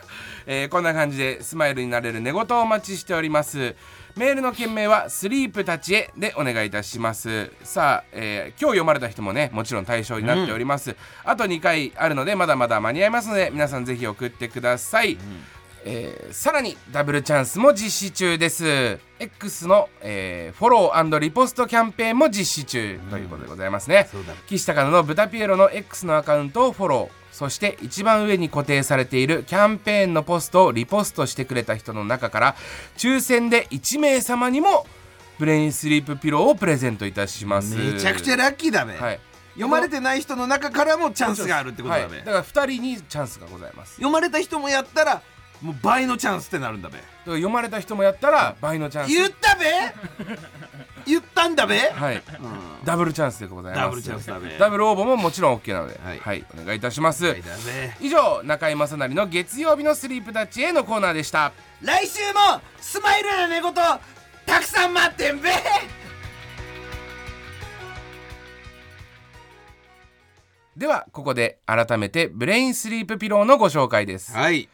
[0.47, 3.74] えーこんな感じでスマイルになれる寝言をお待ちしております。
[4.16, 7.53] メールの件名はスリープたちへでお願いいたします。
[7.62, 15.16] さあ、えー今日読まれた人もねもちろん対象になっております、あと2回あるのでまだまだ間に合いますので皆さんぜひ送ってください、
[15.85, 18.99] えーさらにダブルチャンスも実施中です。
[19.18, 27.20] X の、えーフォローリポストキャンペーンも実施中ということでございますね、そうだ岸高野のブタピエロの X のアカウントをフォロー。
[27.33, 32.57] そして一番上に固定されているキャンペーンのポストをリポストしてくれた人の中から
[32.97, 34.85] 抽選で1名様にも
[35.39, 37.76] ブレインスリープピローをプレゼントいたします。
[37.76, 39.20] めちゃくちゃラッキーだべ、はい。
[39.55, 43.95] 読まれてない人の中からもチャンスがあるってことだべ、はい、だから2人にチャンスがございます。
[43.95, 45.22] 読まれた人もやったら
[45.63, 46.97] もう倍のチャンスってなるんだべ。
[46.99, 49.15] ら読まれた人もやったら倍のチャンス。
[49.15, 49.65] 言ったべ？
[51.07, 52.23] 言ったんだべ、はい、
[52.85, 53.81] ダブルチャンスでございます。
[53.85, 54.59] ダブルチャンスだべ。
[54.59, 61.53] ダブル応募ももちろん OK なので、ははいいお願いいたします、はいだべ以上中居正成の月曜日のスリープタッチへのコーナーでした。
[61.83, 64.01] 来週もスマイルな寝言た
[64.47, 65.51] くさん待ってんべ。
[70.77, 74.33] ではここで改めてブレインスリープピローのご紹介です。
[74.33, 74.69] はい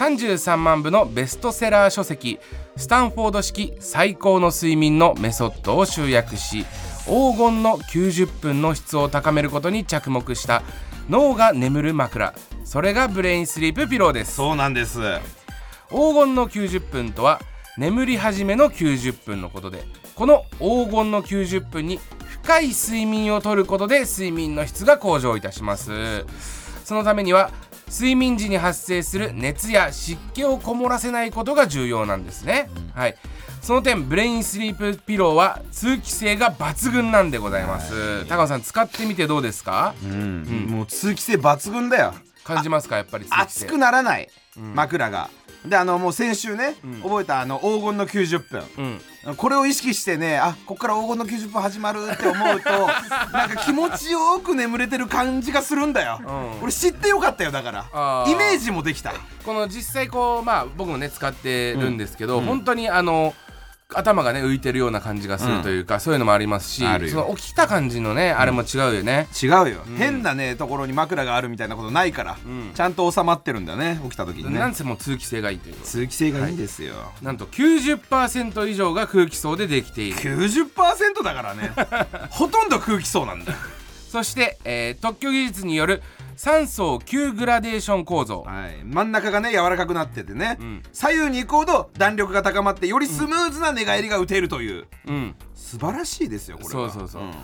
[0.00, 2.38] 33万部のベストセラー書籍
[2.74, 6.64] スタンフォード式最高の睡眠のメソッドを集約し
[7.04, 10.62] 黄金の90分の質を高めることに着目した
[11.10, 12.32] 脳が眠る枕。
[12.64, 14.36] それがブレインスリープピローです。
[14.36, 15.00] そうなんです。
[15.90, 17.40] 黄金の90分とは
[17.76, 19.82] 眠り始めの90分のことで
[20.14, 21.98] この黄金の90分に
[22.42, 26.24] 深い睡眠をとることで睡眠の質が向上いたします。
[26.86, 27.50] そのためには
[27.90, 33.16] 睡眠時に発生する熱や湿気をこもらせないことが重要なんですね、はい。
[33.60, 38.24] その点ブレインスリープピローは通気性が抜群なんでございます。
[38.26, 39.94] 高野さん使ってみてどうですか？
[40.02, 42.14] うん、もう通気性抜群だよ。
[42.44, 42.96] 感じますか？
[42.96, 44.30] やっぱり熱くならない。
[44.56, 45.30] 枕が、
[45.64, 48.62] であのもう先週ね、覚えたあの黄金の90分。
[49.26, 49.36] うん。
[49.36, 52.70] これを意識してねあこっから黄金の90分始まるって思うと
[53.36, 56.30] なんか気持ちよく眠れてる感じがするんだよ、う
[56.60, 56.62] ん。
[56.62, 58.24] 俺知ってよかったよだから。
[58.26, 59.12] イメージもできた。
[59.44, 63.34] この実際こうまあ僕もね使ってるんですけど、本当にあの
[63.94, 69.28] 頭がね浮いてるような感じがするというか、そういうのもありますしその起きた感じのね、あれも違うよね。
[69.42, 72.72] 違うよ、変なねところに枕があるみたいなことないから、ん。
[72.74, 74.58] ちゃんと収まってるんだよね起きた時にね。
[74.58, 80.16] なんせもう通気性がいいという通気性がいいんですよ、なんと90%以上が空気層でできている。
[80.18, 81.72] 90%だからね。
[82.30, 83.58] ほとんど空気層なんだよ。
[84.10, 86.02] そして、えー特許技術による
[86.40, 88.44] 3層9グラデーション構造。
[88.46, 90.82] はい、真ん中がね柔らかくなっててね、ん。
[90.90, 95.34] 左右に行くほど弾力が高まってよりスムーズな寝返りが打てるという、うん。
[95.54, 96.90] 素晴らしいですよこれは。
[96.90, 97.34] そうそうそう、ん。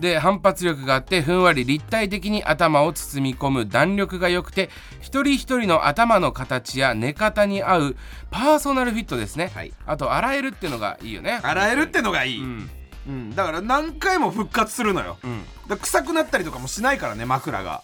[0.00, 4.70] で反発力があってふんわり立体的に頭を包み込む弾力が良くて
[5.02, 7.96] 一人一人の頭の形や寝方に合う
[8.30, 9.72] パーソナルフィットですね、はい。
[9.84, 11.40] あと洗えるっていうのがいいよね。
[11.42, 12.70] 洗えるってのがいい、うん。
[13.06, 15.44] うん、だから何回も復活するのよ、ん。
[15.68, 17.82] だ臭くなったりとかもしないからね枕が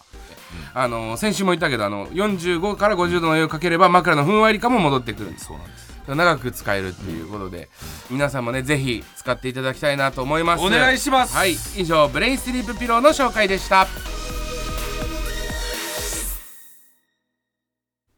[0.73, 5.33] あの先週も言ったけどあの45から50度のお湯をかければ枕のふんわり感も戻ってくる。
[5.37, 5.83] そうなんです。
[6.07, 7.69] 長く使えるっていうことで
[8.09, 10.63] 皆さんもねぜひ使っていただきたいなと思います。
[10.63, 11.35] お願いします。
[11.35, 11.53] はい。
[11.77, 13.87] 以上ブレインスリープピローの紹介でした。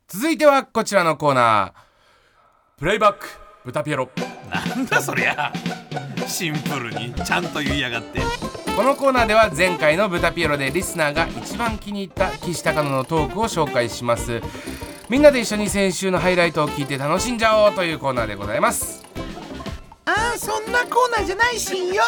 [0.07, 2.79] 続いてはこちらのコーナー。
[2.79, 4.09] プレイバック豚ピエロ。
[4.47, 5.51] なんだそりゃ。
[6.27, 8.21] シンプルにちゃんと言いやがって。
[8.75, 14.41] このコーナーでは前回の豚ピエロでリスナーが一番気に入った岸高野のトークを紹介します。
[15.09, 19.03] みんなで一緒に先週のハイライトを聞いて楽しんじゃおうというコーナーでございます
[20.37, 22.03] そんなコーナーじゃないしんよ。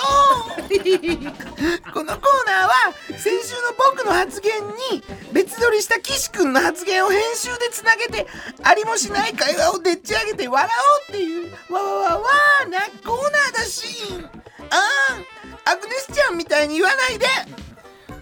[1.93, 2.73] このコーナーは
[3.17, 4.61] 先週の僕の発言
[4.91, 8.27] に別撮りした岸くんの発言を編集でつなげて
[8.63, 10.69] ありもしない会話をでっち上げて笑
[11.09, 14.25] おうっていうわわわわーなコーナーだしん。
[14.25, 14.29] あ
[15.65, 17.27] あアグネスちゃんみたいに言わないで。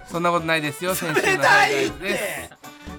[0.09, 1.39] そんなことないですよ先週て。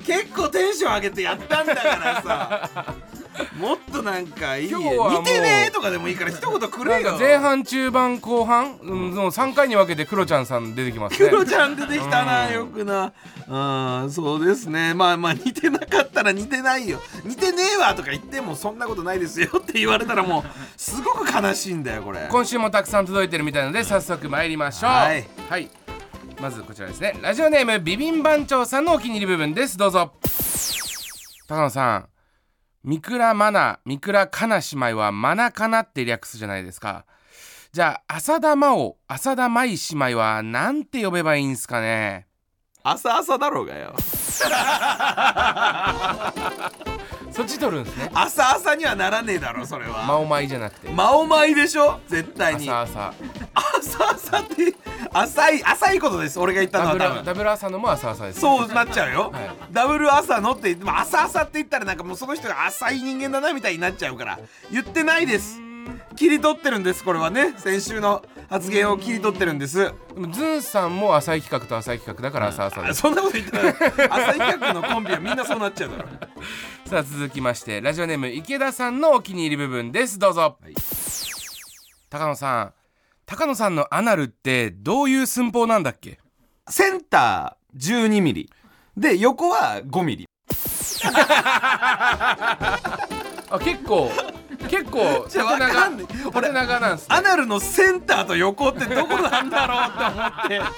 [0.06, 2.94] 結構テンション上げてやったんだからさ
[3.58, 7.12] もっとなんかいいよ今日はもう見てねとかでもいいから一言くれよ。
[7.12, 11.28] か前半中盤後半、うん、もう3回に分けてクロちゃんさん出てきますね。
[11.28, 12.54] クロちゃん出てきたな、うん。
[12.54, 13.12] よくな。
[13.48, 14.94] うんそうですね。
[14.94, 17.00] まあまあ似てなかったら似てないよ。
[17.24, 20.44] 似てねえわとか言ってもそんなことないですよって言われたらもう
[20.76, 22.26] すごく悲しいんだよこれ。
[22.30, 24.90] 今週もたくさん届いてるみたいなので早速参りましょう。
[24.90, 25.24] はい。
[25.48, 25.70] はい。
[26.40, 27.18] まずこちらですね。
[27.22, 29.78] ラジオネームビビン番長さんのお気に入り部分です。
[29.78, 30.12] どうぞ。
[31.48, 32.15] 高野さん
[32.86, 37.04] 三倉マナ三倉かな姉妹はマナかなって略すじゃないですか。
[37.72, 39.76] じゃあ浅田真央浅田舞姉
[40.12, 42.28] 妹はなんて呼べばいいんすかね？
[42.84, 43.92] 朝朝だろうがよ。
[47.36, 48.10] そっち取るんですね。
[48.14, 50.04] 朝朝にはならねえだろそれは。
[50.06, 50.88] 真央舞じゃなくて。
[50.88, 52.00] 真央舞でしょ？
[52.08, 52.70] 絶対に。
[52.70, 53.14] 朝朝。
[53.54, 54.74] 朝朝って
[55.12, 57.18] 浅い浅いことです俺が言ったのダブは多分。
[57.20, 58.40] ルダブル朝のも朝朝です。
[58.40, 59.50] そうなっちゃうよ、はい。
[59.70, 64.38] ダブル朝のってまあ朝朝って言ったらなんかもうその人が浅い人間だなみたいになっちゃうから。
[64.72, 65.60] 言ってないです。
[66.16, 67.52] 切り取ってるんですこれはね。
[67.58, 69.78] 先週の発言を切り取ってるんです。
[69.78, 72.90] でもズンさんも浅い企画と浅い企画だから朝朝です。
[72.92, 73.68] あそんなこと言ってない。
[73.68, 76.08] 浅い企画のコンビはみんなそうなっちゃうだろ
[76.86, 80.18] さあ続きましてラジオネーム池田さんのお気に入り部分です。
[80.20, 80.74] どうぞ、はい。
[82.08, 82.72] 高野さん。
[83.26, 86.20] 高野さんのアナルってどういう寸法なんだっけ？
[86.68, 88.50] センター12ミリ。
[88.96, 90.28] で横は5ミリ。
[93.50, 94.10] あ結構
[94.66, 95.90] 結構縦長
[96.32, 97.16] 縦長なんすね。
[97.16, 100.70] アナルのセンターと横ってどこなんだろうって思っ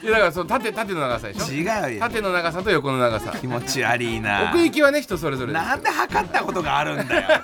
[0.00, 0.06] て。
[0.06, 1.44] いやだからその縦縦の長さでしょ？
[1.54, 1.62] 違
[1.92, 2.00] うよ。
[2.00, 3.32] 縦の長さと横の長さ。
[3.40, 4.50] 気持ち悪いな。
[4.50, 7.22] 奥行きはね人それぞれですなんで測ったことがあるんだよ。
[7.28, 7.40] じゃ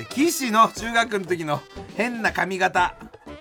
[0.00, 1.60] あ岸の中学の時の
[1.96, 2.94] 変な髪型。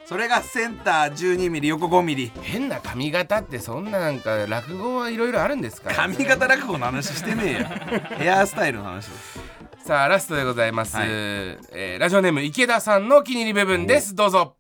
[0.06, 2.32] それがセンター12ミリ横5ミリ。
[2.42, 5.96] 変な髪型ってそんななんか落語はいろいろあるんですから。
[5.96, 8.00] 髪型落語の話してねえよ。
[8.18, 9.40] ヘアスタイルの話です
[9.86, 11.08] さあラストでございます、はい。
[11.10, 14.16] えーラジオネーム池田さんのお気に入り部分です。
[14.16, 14.56] どうぞ。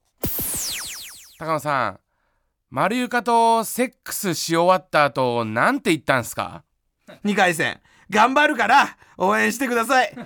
[1.37, 1.99] 高野さん
[2.69, 6.63] 丸床とセックスし終わった後なんて言ったんすか
[7.23, 7.79] ？2回戦。
[8.09, 10.11] 頑張るから応援してください。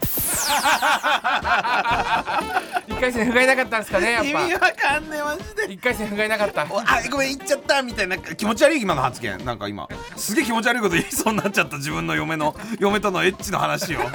[2.88, 5.72] 一回戦不甲斐なかったんですかねやっ意ぱ味わかんねえマジで。
[5.74, 6.66] 一回戦不甲斐なかった。
[6.68, 9.44] おあごめん言っちゃったみたいな気持ち悪い今の発言。
[9.46, 14.00] なんか今すげえ気持ち悪いこと言いそうになっちゃった自分の嫁の嫁とのエッチの話を。
[14.02, 14.12] 今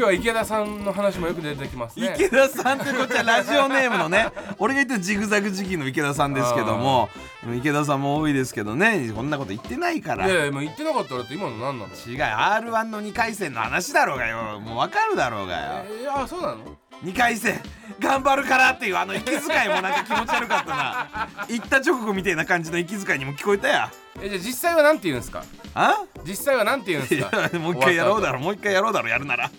[0.00, 2.12] 日は池田さんの話もよく出てきますね。
[2.16, 7.08] 池田さんってこっちはラジオネームのね 俺が言ってるジグザグ時期の池田さんですけども
[7.56, 10.26] 池田さんも多いですけどねこんなこと言ってないから。
[10.26, 14.60] 違ういやいやもう言ってなかったらって今の何なの r 1の2回戦の話だろうがよ。
[14.60, 15.60] もう分かるだろうがよ。
[16.04, 16.58] えー、あそうなの
[17.04, 17.58] ？2回戦
[17.98, 21.28] 頑張るからっていうあの息遣いもなんか気持ち悪かったな。
[21.48, 23.90] 言った直後みたいな感じの息遣いにも聞こえたや。
[24.20, 25.42] えじゃあ実際は何て言うんですか？
[25.74, 26.02] あ？
[26.24, 27.48] 実際は何て言うんいですか？
[27.52, 29.50] やもう一回やろうだろもう一回やろうだろやるなら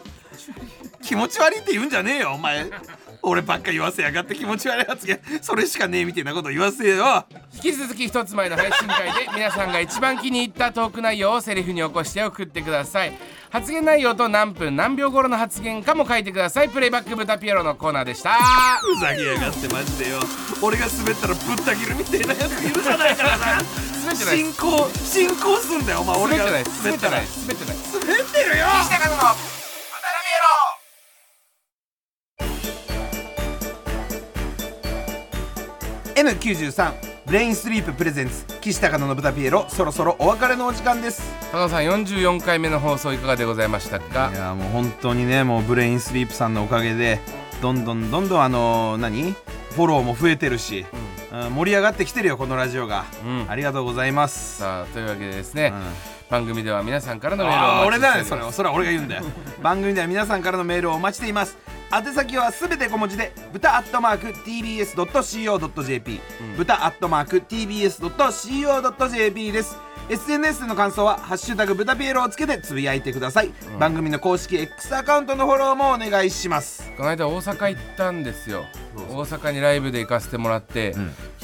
[1.03, 2.65] 気持ち悪いって言うんじゃねえよお前。
[3.23, 7.25] 俺ばっか言わせやがって気持ち悪い発言それしかねえみたいなこと言わせよ。
[7.53, 13.13] 引き続き一つ前の配信会で皆さんが一番気に入ったトーク内容をセリフに起こして送ってください。
[13.51, 16.69] 発言内容と何分何秒頃の発言かも書いてください。
[16.69, 18.31] プレイバック豚ピエロのコーナーでした。
[18.79, 20.19] ふざけやがってマジでよ。
[20.61, 23.61] 俺が滑ったらぶった切るみたいなやついるじゃないからな。
[24.15, 26.15] 進行進行すんだよお前。
[26.15, 26.63] 滑俺がってない。
[26.63, 27.27] 滑滑ったらってない。
[27.41, 28.65] 滑ってない滑ってるよ
[36.15, 36.93] N93
[37.25, 41.21] ブレインスリーププレゼンツ岸高野の豚ピエロそろそろお別れのお時間です。
[41.53, 47.19] ロ高野さん44回目の放送いかがでございましたいかやもう本当にねもうブレインスリープさんのおかげで
[47.61, 49.33] どんどんどんどんあの何？
[49.71, 50.85] フォローも増えてるし、
[51.31, 53.49] うん盛り上がってきてるよこのラジオが、うん。
[53.49, 55.81] ありがとうございます、さあというわけでですね、うん
[56.31, 58.29] 番組では皆さんからのメールをお待ちしております。
[58.29, 58.51] それは。
[58.53, 59.23] それは俺が言うんだよ。
[59.61, 61.57] 番組では皆さんからのメールをお待ちしています。
[61.93, 66.21] 宛先はすべて小文字で豚アットマーク TBS.CO.JP、
[66.55, 69.77] 豚アットマーク TBS.CO.JP です。
[70.09, 76.89] SNS での感想は「ハッシュタグ豚ピエロ」をつけてつぶやいてください、番組の公式 X アカウントのフォローもお願いします。
[76.97, 78.65] この間大阪行ったんですよ。
[79.09, 80.95] 大阪にライブで行かせてもらって、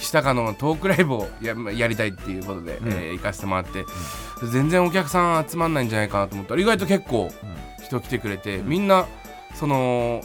[0.07, 3.83] 岸高野のトークライブをややりたいっていうことで、えー行かせてもらって、
[4.51, 7.29] 全然お客さん集まんないんじゃないかなと思ったら意外と結構
[7.83, 9.05] 人来てくれて、みんな
[9.55, 10.21] その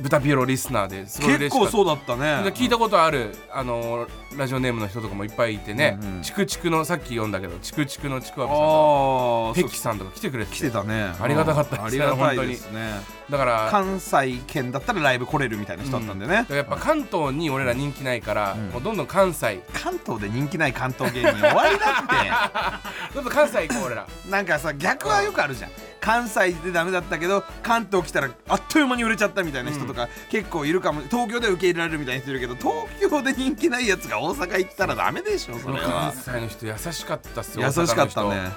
[0.00, 1.72] 豚ピエロリスナーですごい結構嬉しかった。
[1.72, 2.50] そうだったね。
[2.54, 4.06] 聞いたことあるあの
[4.38, 5.98] ラジオネームの人とかもいっぱいいてね。
[6.00, 6.22] うんうん。
[6.22, 11.12] チクチクのさっき読んだけどチクチクのちくわぶさんとペッキさんとか来てくれて来てたね。
[11.20, 11.76] ありがたかった。
[11.76, 13.18] ですありがたいですね。
[13.28, 18.70] だから関西圏だったらライブ来れるみたいな人だったんでね、だからやっぱ関東に俺ら人気ないから、ん。
[18.70, 19.60] もうどんどん関西。
[19.74, 22.80] 関東で人気ない関東芸人終わりだ
[23.14, 24.04] どんどん関西行こう俺ら。
[24.04, 25.70] ってなんかさ逆はよくあるじゃん。
[26.00, 31.02] 関西でダメだったけど関東来たらあっという間に売れちゃったみたいな人とか、結構いるかも。
[31.02, 38.50] 東京で受け入れられるみたいな人いるけど東京で人気ないやつが大阪行ったらダメでしょそれ関は西の人優しかったっすよ優しかったね。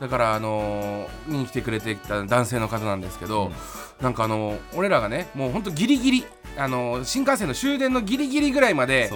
[0.00, 3.50] だからあのー見に来てくれてた男性の方なんですけど、
[4.00, 9.10] なんかあのー俺らがねもうほんとギリギリあのー新幹線の終電のギリギリぐらいまで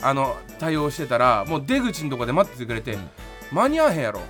[0.00, 3.10] あの対応してたらもう出口のとこで待っててくれて、ん。
[3.50, 4.20] 間に合わへんやろ、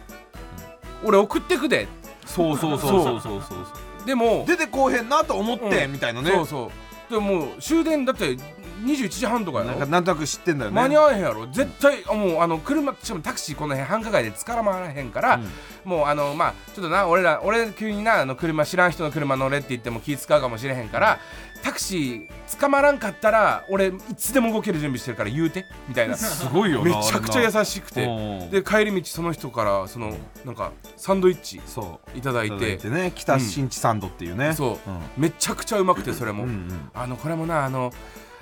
[1.05, 1.89] 俺送ってくで。
[2.25, 4.07] そうそうそうそうそうそう。
[4.07, 5.93] でも出てこうへんなと思って、うん。
[5.93, 6.31] みたいなね。
[6.31, 6.71] そうそ
[7.11, 7.13] う。
[7.13, 8.37] でももう終電だって
[8.85, 9.71] 21時半とかやろ？
[9.71, 10.75] なんかなんとなく知ってんだよね。
[10.75, 11.47] 間に合わへんやろ？
[11.47, 15.41] 絶対あもうあの車しかもタクシーこの辺繁華街で捕まらへんから、
[15.85, 21.19] もうあのまあちょっとな俺ら俺急になあの車知らん人の車乗れって言っても気使うかもしれへんから
[21.63, 26.17] タクシー捕まらんかったら俺いつでも動ける準備してるから言うてみたいな。
[26.17, 28.05] すごいよめなちゃくちゃ優しくて。
[28.05, 28.51] うん。
[28.51, 30.15] で帰り道その人からその
[30.45, 32.19] なんかサンドイッチそう。
[32.19, 33.13] いただいいただていてね。
[33.15, 35.01] 北新地サンドっていうね、そう、うん。
[35.17, 36.91] めちゃくちゃうまくてそれも、うんうん。
[36.95, 37.93] あのこれもなあの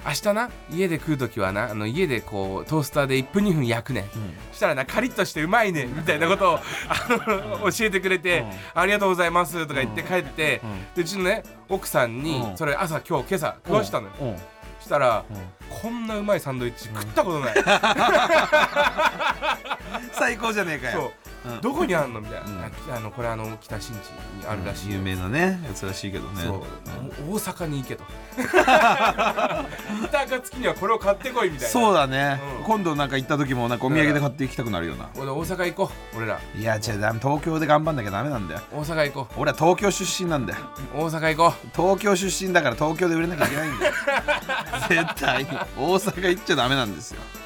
[0.07, 4.03] 明日な家で食う時はなあの家でこうトースターで1分2分焼くね。
[4.03, 4.05] ん、
[4.53, 5.87] そしたらなカリッとしてうまいね。
[5.87, 5.97] ん。
[5.97, 7.09] みたいなことをあ
[7.65, 10.61] の教えてくれて、ありがとうございますとか言って帰って、
[10.95, 12.57] でうちのね奥さんにうん。
[12.57, 14.37] それ朝今日今朝食わしたのよ、うん。
[14.79, 15.25] そしたら、
[15.83, 17.55] こんなうまいサンドイッチ食ったことない、
[20.13, 21.26] 最高じゃねえかよ、う。
[21.26, 21.26] ん
[21.61, 22.59] どこにあんのみたいな、うん。
[22.61, 24.99] ああのこれあの北新地にあるらしいよ。
[24.99, 26.43] 有名なねやつらしいけどね。
[26.43, 26.63] そう、
[27.31, 28.05] お大阪に行けと。
[30.59, 31.69] にはこれを買ってこいみたいな。
[31.69, 32.65] そうだね、うん。
[32.65, 35.09] 今度なんか行った時もなんかお土産で買っていきたくなるよな。
[35.17, 36.41] 俺大阪行こう俺ら。
[36.59, 38.61] いや違う東京で頑張んなきゃダメなんだよ。
[38.73, 40.61] 大阪行こ俺は東京出身なんだよ。
[40.95, 43.93] う大阪行こ東京出身だから東京で売れなきゃいけないんだよ。
[44.89, 45.51] 絶対に。
[45.77, 47.21] 大阪行っちゃダメなんですよ。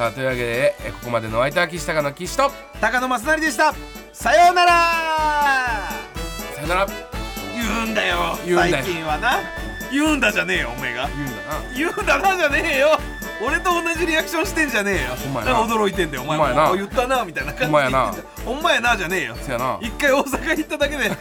[0.00, 2.50] さあというわけでえここまでのお相手は岸高の岸と。
[2.80, 3.74] 高野正成でした。
[4.14, 4.72] さようなら。
[6.54, 6.86] さよなら。
[7.52, 8.38] 言うんだよ。
[8.46, 8.82] 言うんだよ。
[8.82, 9.40] 最近はな。
[9.92, 11.06] 言うんだじゃねえよおめえが。
[11.06, 11.74] 言うんだな。
[11.76, 12.98] 言うんだなじゃねえよ
[13.42, 15.16] 俺と同じリアクションしてんじゃねえよ。
[15.16, 15.62] ほんまやな。
[15.64, 16.22] 驚いてんだよ。
[16.22, 16.44] お前も。
[16.44, 16.72] ほんまやな。
[16.72, 18.24] あ言ったなみたいな感じで。
[18.44, 18.80] ほんまやな。
[18.80, 19.36] やなじゃねえよ。
[19.40, 19.78] せやな。
[19.80, 21.12] 一回大阪行っただけで映っ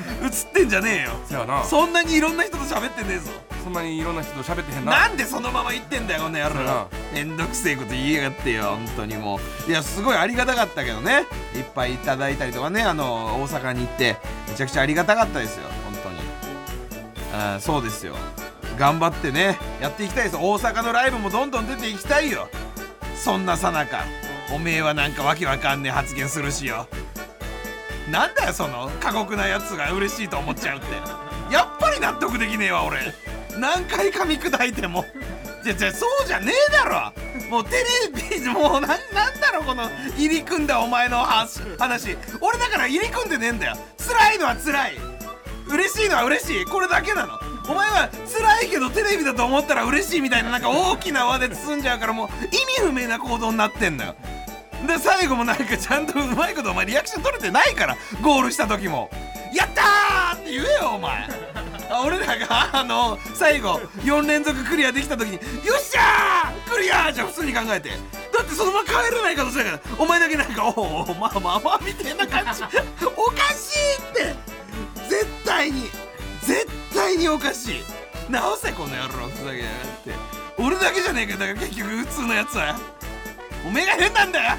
[0.53, 1.11] てんじゃねえよ。
[1.25, 1.63] せやな。
[1.63, 3.31] そそんなにいろんな人と喋ってねえぞ。
[3.69, 4.91] んなにいろんな人と喋ってへんな。
[4.91, 6.87] なんでそのまま言ってんだよこの野郎。
[7.13, 9.71] めんどくせえこと言いやがってよ本当にもう。
[9.71, 11.25] いやすごいありがたかったけどね。
[11.55, 14.17] いっぱいいただいたりとかねあの大阪に行って。
[14.49, 16.19] めちゃくちゃありがたかったですよ本当に。
[17.33, 18.15] あーそうですよ
[18.79, 20.37] 頑張ってねやっていきたいです。
[20.37, 22.47] 大阪のライブもどんどん出ていきたいよ。
[23.13, 24.05] そんなさなか
[24.53, 26.87] おめえはなんかわけわかんねえ発言するしよ。
[28.09, 30.87] なんだよその過酷なやつが嬉しいと思っちゃうって。
[31.53, 33.13] やっぱり納得できねえわ俺。
[33.59, 35.03] 何回噛み砕いても。
[35.61, 37.11] じゃじゃそうじゃねえだろ。
[37.49, 37.71] もうテ
[38.31, 42.15] レビもうななんだろうこの入り組んだお前の話話。
[42.39, 43.75] 俺だから入り組んでねえんだよ。
[43.97, 44.93] 辛いのは辛い。
[45.67, 46.65] 嬉しいのは嬉しい。
[46.65, 47.48] これだけなの。
[47.69, 54.15] お前は辛いけどテレビだと思ったら嬉しいみたいななんか大きな輪で包んじゃうからもう意味不明な行動になってんだよ。
[54.87, 59.09] で最後もなんかちゃんとうまいことお前リアクション取れてないからゴールした時も
[59.53, 61.27] 「やったー!」って言えよお前。
[62.05, 65.33] 俺らがあの最後4連続クリアできた時に
[65.67, 67.89] 「よっしゃークリア!」じゃ普通に考えて。
[67.89, 72.63] だってそのまま帰れない可能性だからお前だけなんか「おおまあまあまあ」みたいな感じ。
[73.17, 74.35] おかしいって。
[75.09, 75.89] 絶対に。
[76.49, 77.83] 絶対におかしい。
[78.27, 79.73] 直せこの野郎ふざけやがっ
[80.03, 80.13] て。
[80.57, 82.75] 俺だけじゃねえかだから結局普通のやつは。
[83.67, 84.57] おめえが変なんだよ。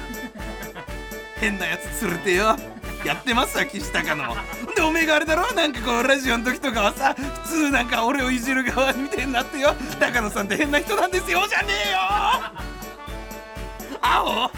[1.35, 2.55] 変なやつ連れてよ。
[3.03, 4.37] やってますわ岸高の
[4.73, 5.51] でおめえがあれだろ？
[5.53, 9.75] なんかこうラジオの時とかはさ普通なんか俺をいじる側みたいになってよ。
[9.99, 11.41] 高野さんって変な人なんですよ。
[11.45, 11.97] じゃねえよ。
[14.01, 14.49] 青？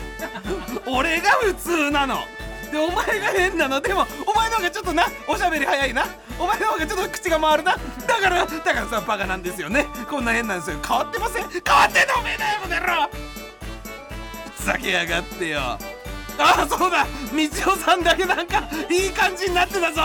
[0.86, 2.18] 俺が普通なの。
[2.74, 3.80] でお前が変なの。
[3.80, 6.06] でもお前の方がちょっとなおしゃべり早いな。
[6.40, 7.78] お前の方がちょっと口が回るな。
[8.08, 9.86] だからだからさバカなんですよね。
[10.10, 10.78] こんな変なんですよ。
[10.86, 11.50] 変わってません。
[11.50, 13.10] 変わってんのおめえだよこの野郎。
[14.58, 15.60] ふざけやがってよ。
[15.60, 15.80] あ
[16.38, 17.06] あそうだ。
[17.06, 20.02] 道夫さんだけなんかいい感じになってたぞ。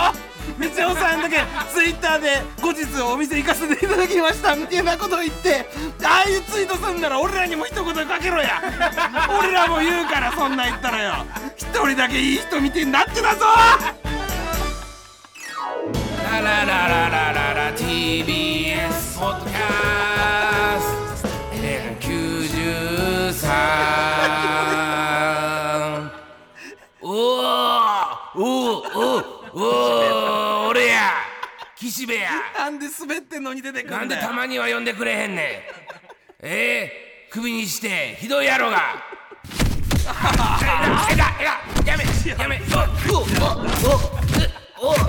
[0.58, 1.36] 道夫さんだけ
[1.72, 4.54] ツイッターで後日お店行かせていただきました。
[4.56, 5.66] みたいなこと言って
[6.04, 8.62] ああいうツイートすんなら俺らにも一言かけろや。
[9.38, 11.26] 俺らも言うからそんな言ったらよ。
[11.56, 13.46] 一人だけいい人みてえになってたぞ。
[16.30, 20.67] ラララララララ TBS ポッドキャス
[32.28, 32.34] や。
[32.64, 34.06] なんで滑ってんのに出てくなん。
[34.06, 35.44] んでたまには呼んでくれへんねん。
[35.44, 35.62] え
[36.42, 37.28] え。
[37.30, 39.02] 首にしてひどいやろが。
[41.12, 42.04] えがえがやめ
[42.42, 42.60] やめ。
[43.10, 43.14] お
[44.86, 45.00] おおおす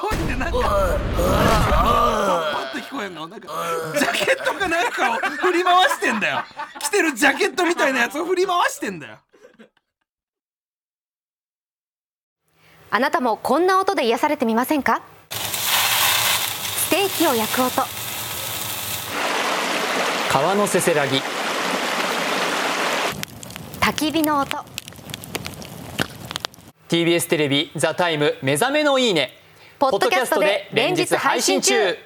[0.00, 0.64] ごいねなんかパ
[2.70, 3.48] ッと聞こえんのなんか
[3.98, 6.44] ジャケットかなんかを振り回してんだよ
[6.80, 9.18] 着てるジャケットみたいなやつを振り回してんだよ
[12.96, 15.02] あなたもこんな音で癒されてみませんか？
[15.28, 17.82] ステーキを焼く音。
[20.32, 21.20] 川のせせらぎ。
[23.80, 24.56] 焚き火の音。
[26.88, 29.42] TBS テレビ「ザタイム目覚めのいいね」
[29.78, 31.98] ポッドキャストで連日配信中